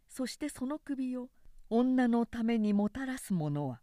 [0.09, 1.29] そしてその首を
[1.69, 3.83] 女のためにもたらすものは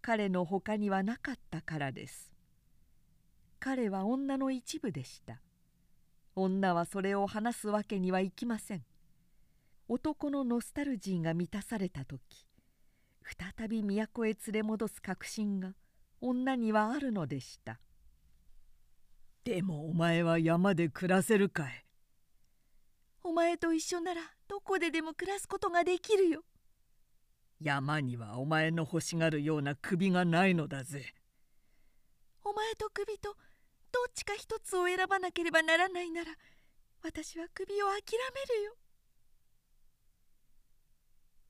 [0.00, 2.32] 彼のほかにはなかったからです。
[3.58, 5.40] 彼は女の一部でした。
[6.34, 8.84] 女はそれを話すわけにはいきません。
[9.88, 12.20] 男のノスタルジーが満たされた時
[13.56, 15.74] 再び都へ連れ戻す確信が
[16.22, 17.80] 女にはあるのでした。
[19.44, 21.84] でもお前は山で暮らせるかい。
[23.24, 26.44] お前と一緒ならどこででも暮らすことができるよ。
[27.60, 31.12] 山にはお前の欲しがるような首がないのだぜ。
[32.44, 33.34] お前と首と
[33.90, 36.32] どっちか一つを選ばなければならないなら
[37.02, 37.96] 私は首を諦
[38.32, 38.74] めるよ。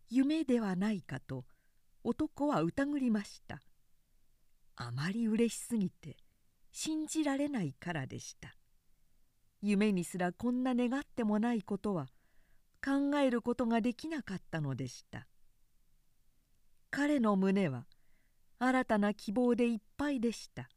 [0.09, 1.45] 夢ではないかと
[2.05, 3.61] 男は疑りました。
[4.77, 6.17] あまり嬉しすぎて
[6.71, 8.57] 信じられないからでした。
[9.61, 12.09] 夢にすらこんな願ってもないことは
[12.85, 15.29] 考えることができなかったのでした。
[16.91, 17.87] 彼の胸は
[18.59, 20.69] 新たな希望でいっぱいでした。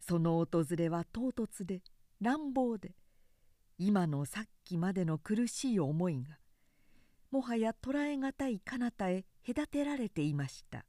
[0.00, 1.82] その訪れは唐突で
[2.20, 2.94] 乱暴で
[3.78, 6.38] 今のさっきまでの苦しい思いが
[7.30, 10.84] もはや捉えがたい彼方へ隔てられていました。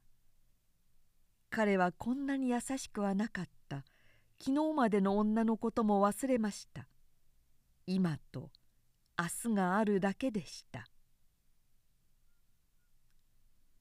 [1.54, 3.84] 彼はこんなに優しくはなかった。
[4.40, 6.88] 昨日までの女のことも忘れました。
[7.86, 8.50] 今と
[9.18, 10.86] 明日があるだけでした。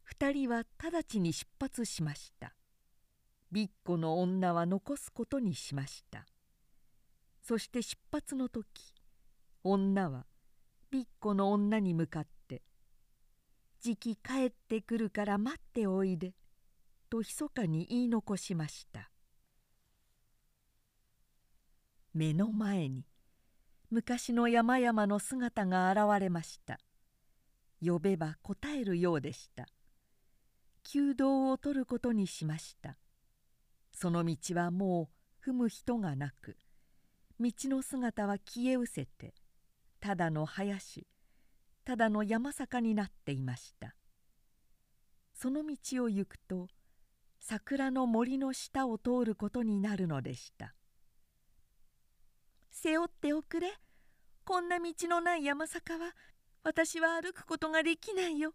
[0.03, 2.53] 二人は直ちに出発しました。
[3.53, 6.25] ビッコの女は残すことにしました。
[7.41, 8.65] そして出発の時
[9.63, 10.25] 女は
[10.89, 12.63] ビッコの女に向かって
[13.79, 16.33] 「じき帰ってくるから待っておいで」
[17.11, 19.11] と密かに言い残しました。
[22.13, 23.05] 目の前に
[23.89, 26.79] 昔の山々の姿が現れました。
[27.85, 29.67] 呼べば答えるようでした。
[30.83, 32.97] 弓道を取ることにしました。
[33.91, 35.09] その道はも
[35.43, 36.55] う踏む人がなく
[37.41, 39.33] 道の姿は消え失せて
[39.99, 41.05] ただの林
[41.83, 43.95] ただの山坂になっていました。
[45.33, 46.67] その道を行くと
[47.43, 50.75] 桜の森の下を通ることになるのでした。
[52.69, 53.73] 背負っておくれ。
[54.45, 56.15] こんな道のない山坂は
[56.63, 58.53] 私は歩くことができないよ。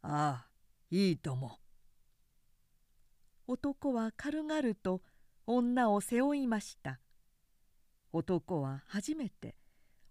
[0.00, 0.48] ああ
[0.90, 1.58] いいとも。
[3.46, 5.02] 男は軽々と
[5.46, 7.00] 女を背負いました。
[8.12, 9.56] 男は初めて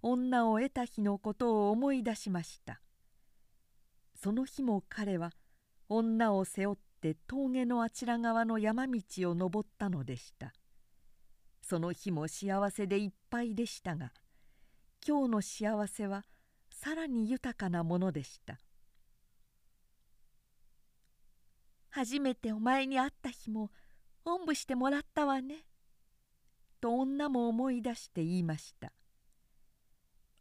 [0.03, 2.81] 女を得た日のことを思い出しました。
[4.15, 5.31] その日も彼は
[5.89, 6.90] 女を背負って
[7.27, 10.53] 峠のあちら側の山道を登ったのでした。
[11.61, 14.11] その日も幸せでいっぱいでしたが
[15.07, 16.25] 今日の幸せは
[16.69, 18.59] さらに豊かなものでした。
[21.89, 23.71] 初めてお前に会った日も
[24.23, 25.65] おんぶしてもらったわね」
[26.79, 28.91] と女も思い出して言いました。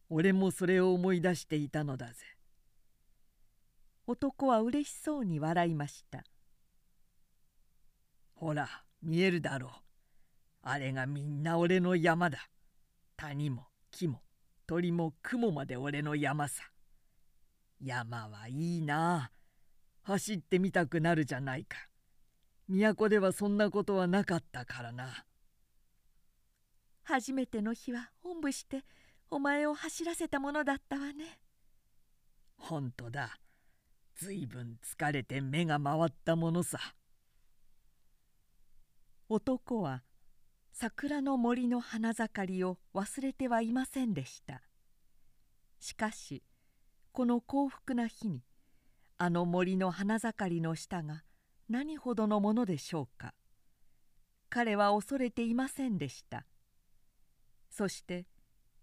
[0.09, 2.25] 俺もそれを思い出していたのだぜ。
[4.07, 6.25] 男はうれしそうに笑いました。
[8.41, 8.66] ほら
[9.03, 9.70] 見えるだろう。
[10.62, 12.49] あれがみんな俺の山だ。
[13.18, 14.22] 谷も木も
[14.66, 16.62] 鳥も雲まで俺の山さ。
[17.82, 19.30] 山はいいな。
[20.05, 21.76] 走ってみたくなるじゃないか。
[22.66, 25.26] 都ではそんなことはなかったからな。
[27.03, 28.84] 初めての日はおんぶして
[29.30, 31.41] お前を走らせたものだったわね。
[32.57, 33.38] ほんとだ。
[34.16, 36.78] ずいぶん疲れて目が回ったものさ
[39.33, 40.03] 男は
[40.72, 44.61] 桜の森の花盛りを忘れてはいませんでした。
[45.78, 46.43] しかし
[47.12, 48.43] この幸福な日に
[49.18, 51.22] あの森の花盛りの下が
[51.68, 53.33] 何ほどのものでしょうか。
[54.49, 56.45] 彼は恐れていませんでした。
[57.70, 58.26] そして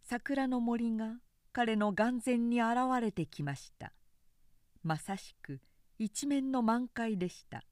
[0.02, 1.16] 桜の森が
[1.52, 3.92] 彼の眼前に現れてきました。
[4.82, 5.60] まさしく
[6.00, 7.66] 一面の満開でした。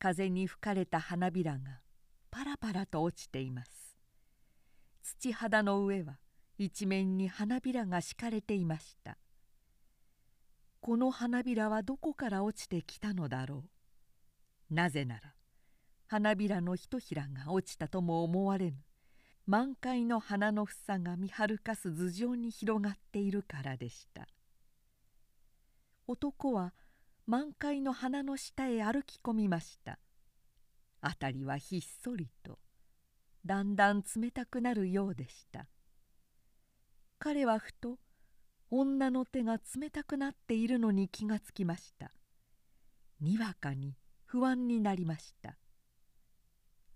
[0.00, 1.82] 風に吹かれた花びらが
[2.30, 3.98] パラパラと落ちています。
[5.02, 6.18] 土肌の上は
[6.56, 9.18] 一面に花びらが敷かれていました。
[10.80, 13.64] この花びらはどこから落ちてきたのだろ
[14.70, 14.74] う。
[14.74, 15.34] なぜなら
[16.06, 18.78] 花びらのひとひらが落ちたとも思われぬ
[19.46, 24.26] 満開の花の房が見はるかす頭上に広がっているからでした。
[26.06, 26.72] 男は
[27.30, 30.00] 満開の花の下へ歩き込みました。
[31.00, 32.58] 辺りはひっそりと
[33.46, 35.68] だんだん冷たくなるようでした。
[37.20, 38.00] 彼はふと
[38.68, 42.10] 女の手が冷たくなっているのに気がつきました。
[43.20, 45.56] にわかに不安になりました。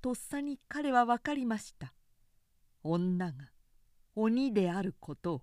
[0.02, 1.94] とっさに彼は分かりました。
[2.82, 3.52] 女が
[4.16, 5.42] 鬼であることを。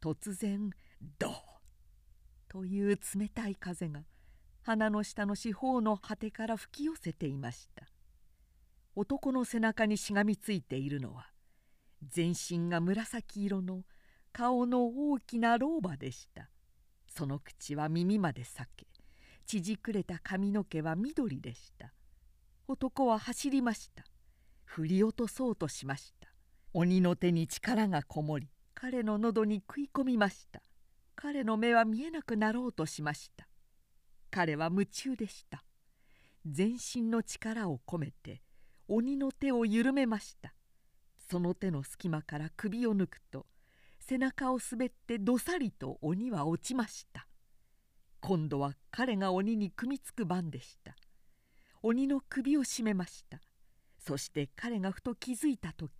[0.00, 0.70] 突然
[1.20, 1.43] ドー
[2.54, 4.04] という冷たい風が
[4.62, 7.88] 鼻の下の四方の果てから吹き寄せていました。
[8.94, 11.26] 男の背中にしがみついているのは
[12.08, 13.82] 全身が紫色の
[14.32, 16.48] 顔の大きな老婆でした。
[17.08, 18.86] その口は耳まで裂け
[19.46, 21.92] 縮くれた髪の毛は緑でした。
[22.68, 24.04] 男は走りました。
[24.64, 26.28] 振り落とそうとしました。
[26.72, 30.62] 鬼の手に力がこもり彼の喉に食い込みました。
[31.24, 33.48] 彼の目は見えなくなろうとしました。
[34.30, 35.64] 彼は夢中でした。
[36.44, 38.42] 全身の力を込めて
[38.88, 40.52] 鬼の手を緩めました。
[41.16, 43.46] その手の隙間から首を抜くと
[44.00, 47.26] 背中を滑ってどさりと鬼は落ちました。
[48.20, 50.94] 今度は彼が鬼に組みつく番でした。
[51.80, 53.40] 鬼の首を絞めました。
[53.98, 55.90] そして彼がふと気づいた時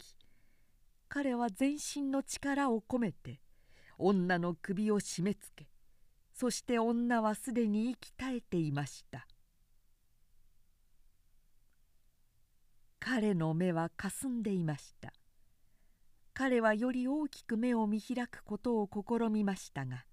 [1.08, 3.40] 彼は全身の力を込めて
[3.98, 5.68] 女の首を締め付け
[6.34, 9.26] そして女はすでに息絶えていました。
[12.98, 15.12] 彼の目はかすんでいました。
[16.32, 20.04] 彼はより大きく目を見開くことを試みましたが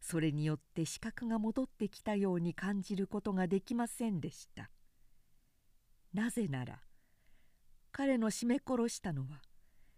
[0.00, 4.70] それによって視覚が戻ってきたように感じることができませんでした。
[6.14, 6.80] なぜなら
[7.92, 9.42] 彼の絞め殺したのは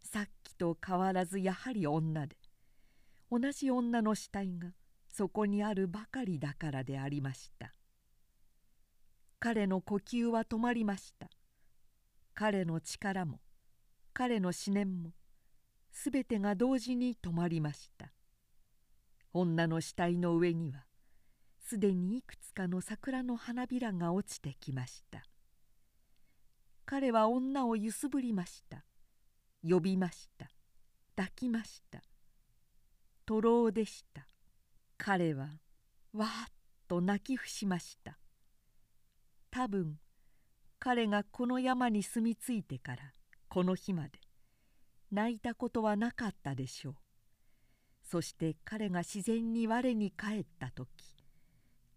[0.02, 2.36] さっきと変わらずやはり女で
[3.35, 4.74] 同じ女の死体が
[5.09, 7.72] そこにあるばかりだからでありました。
[9.39, 11.30] 彼の呼吸は止まりました。
[12.35, 13.41] 彼の力も
[14.12, 15.12] 彼の思念も
[15.91, 18.12] すべてが同時に止まりました。
[19.33, 20.85] 女の死体の上には
[21.59, 25.24] すでにいくつかの桜の花びらが落ちてきました。
[26.85, 28.85] 彼は女を揺すぶりました。
[29.66, 30.51] 呼びました。
[31.16, 32.03] 抱きました。
[33.24, 34.26] 徒労でした。
[34.98, 35.48] 彼は
[36.12, 36.52] わーっ
[36.88, 38.18] と泣き伏しました。
[39.50, 39.98] 多分
[40.78, 43.12] 彼がこの山に住み着いてから
[43.48, 44.18] この日まで
[45.10, 46.94] 泣いたことはなかったでしょう。
[48.02, 50.88] そして彼が自然に我に返った時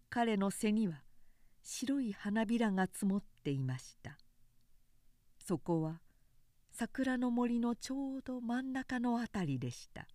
[0.08, 1.02] 彼の背には
[1.62, 4.16] 白い花びらが積もっていました。
[5.38, 6.00] そこは
[6.72, 10.06] 桜の森のちょうど真ん中の辺りでした。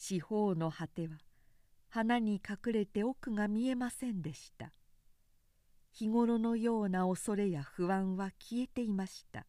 [0.00, 1.18] 四方の果ては
[1.88, 4.72] 花に隠れて奥が見えませんでした。
[5.90, 9.46] 日頃のような恐れや不安は消えていました。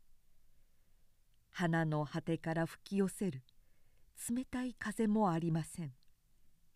[1.51, 3.43] 花の果てから吹き寄せる
[4.29, 5.93] 冷たい風もありません。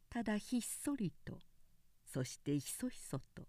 [0.09, 1.39] ただひっそりと
[2.05, 3.47] そしてひそひそと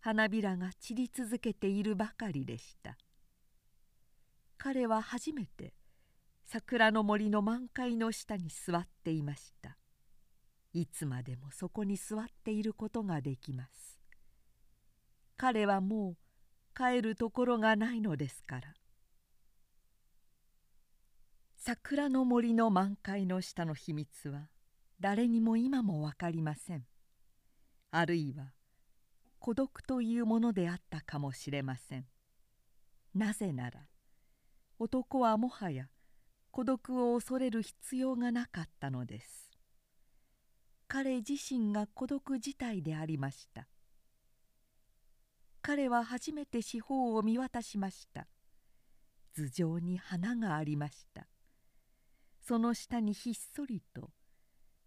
[0.00, 2.96] 花びらが散り続けているばかりでした。
[4.56, 5.74] 彼は初めて
[6.44, 9.76] 桜の森の満開の下に座っていました。
[10.72, 14.00] いつまでもそこに座っていることができます。
[15.36, 16.16] 彼はもう
[16.76, 18.74] 帰るところがないのですから。
[21.56, 24.48] 桜の森の満開の下の秘密は
[25.00, 26.84] 誰にも今も分かりません。
[27.90, 28.52] あるいは
[29.38, 32.06] 孤独というものであったかもしれません。
[33.14, 33.86] なぜなら
[34.78, 35.88] 男はもはや
[36.54, 39.50] 孤独を恐れる必要がなかったのです。
[40.86, 43.66] 彼自身が孤独自体でありました。
[45.62, 48.28] 彼は初めて四方を見渡しました。
[49.34, 51.26] 頭上に花がありました。
[52.38, 54.12] その下にひっそりと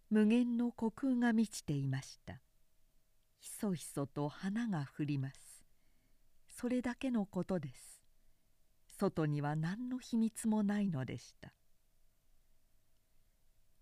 [0.08, 2.40] 無限の虚空が満ちていました。
[3.40, 5.66] ひそひそと花が降ります。
[6.48, 7.97] それだけのことです。
[8.98, 11.52] 外には何の秘密もないのでした。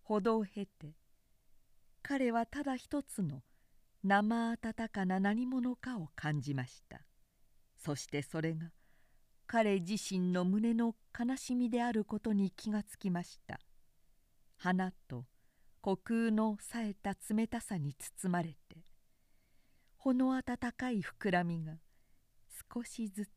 [0.02, 0.94] 歩道を経て
[2.02, 3.42] 彼はただ一つの
[4.04, 7.00] 生温かな何者かを感じました。
[7.76, 8.72] そしてそれが
[9.46, 13.58] 彼自身の胸の悲しみであることに気がつきました。
[14.56, 15.24] 花と
[15.82, 18.84] 虚空の冴えた冷たさに包まれて
[19.96, 21.74] ほの温かい膨らみが
[22.74, 23.28] 少しずつ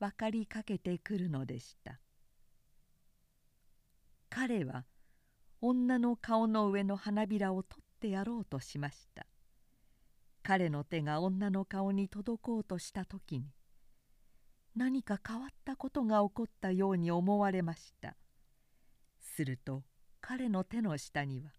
[0.00, 2.00] 分かりかけてくるのでした。
[4.30, 4.86] 彼は
[5.60, 9.26] 女の顔の上の花びらを取ってやろうとしました。
[10.42, 13.52] 彼の手が女の顔に届こうとした時に
[14.74, 18.16] 何か変わったことが起こったように思われました。
[19.20, 19.84] すると
[20.22, 21.50] 彼の手の下には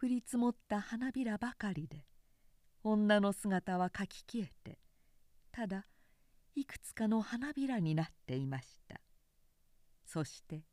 [0.00, 2.06] 降り積もった花びらばかりで
[2.82, 4.78] 女の姿はかき消えて
[5.52, 5.86] ただ
[6.58, 9.00] いくつかの花びらになっていました。
[10.04, 10.64] そして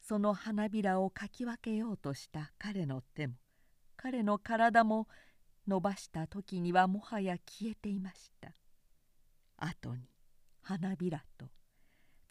[0.00, 3.34] その花びらをかき分けようとした彼の手も
[3.96, 5.08] 彼の体も
[5.66, 8.52] 伸ばした時にはもはや消えていました。
[9.56, 10.08] 後に
[10.60, 11.46] 花びらと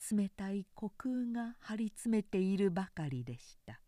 [0.10, 3.81] 冷たい虚空が張り詰めているばかりでした。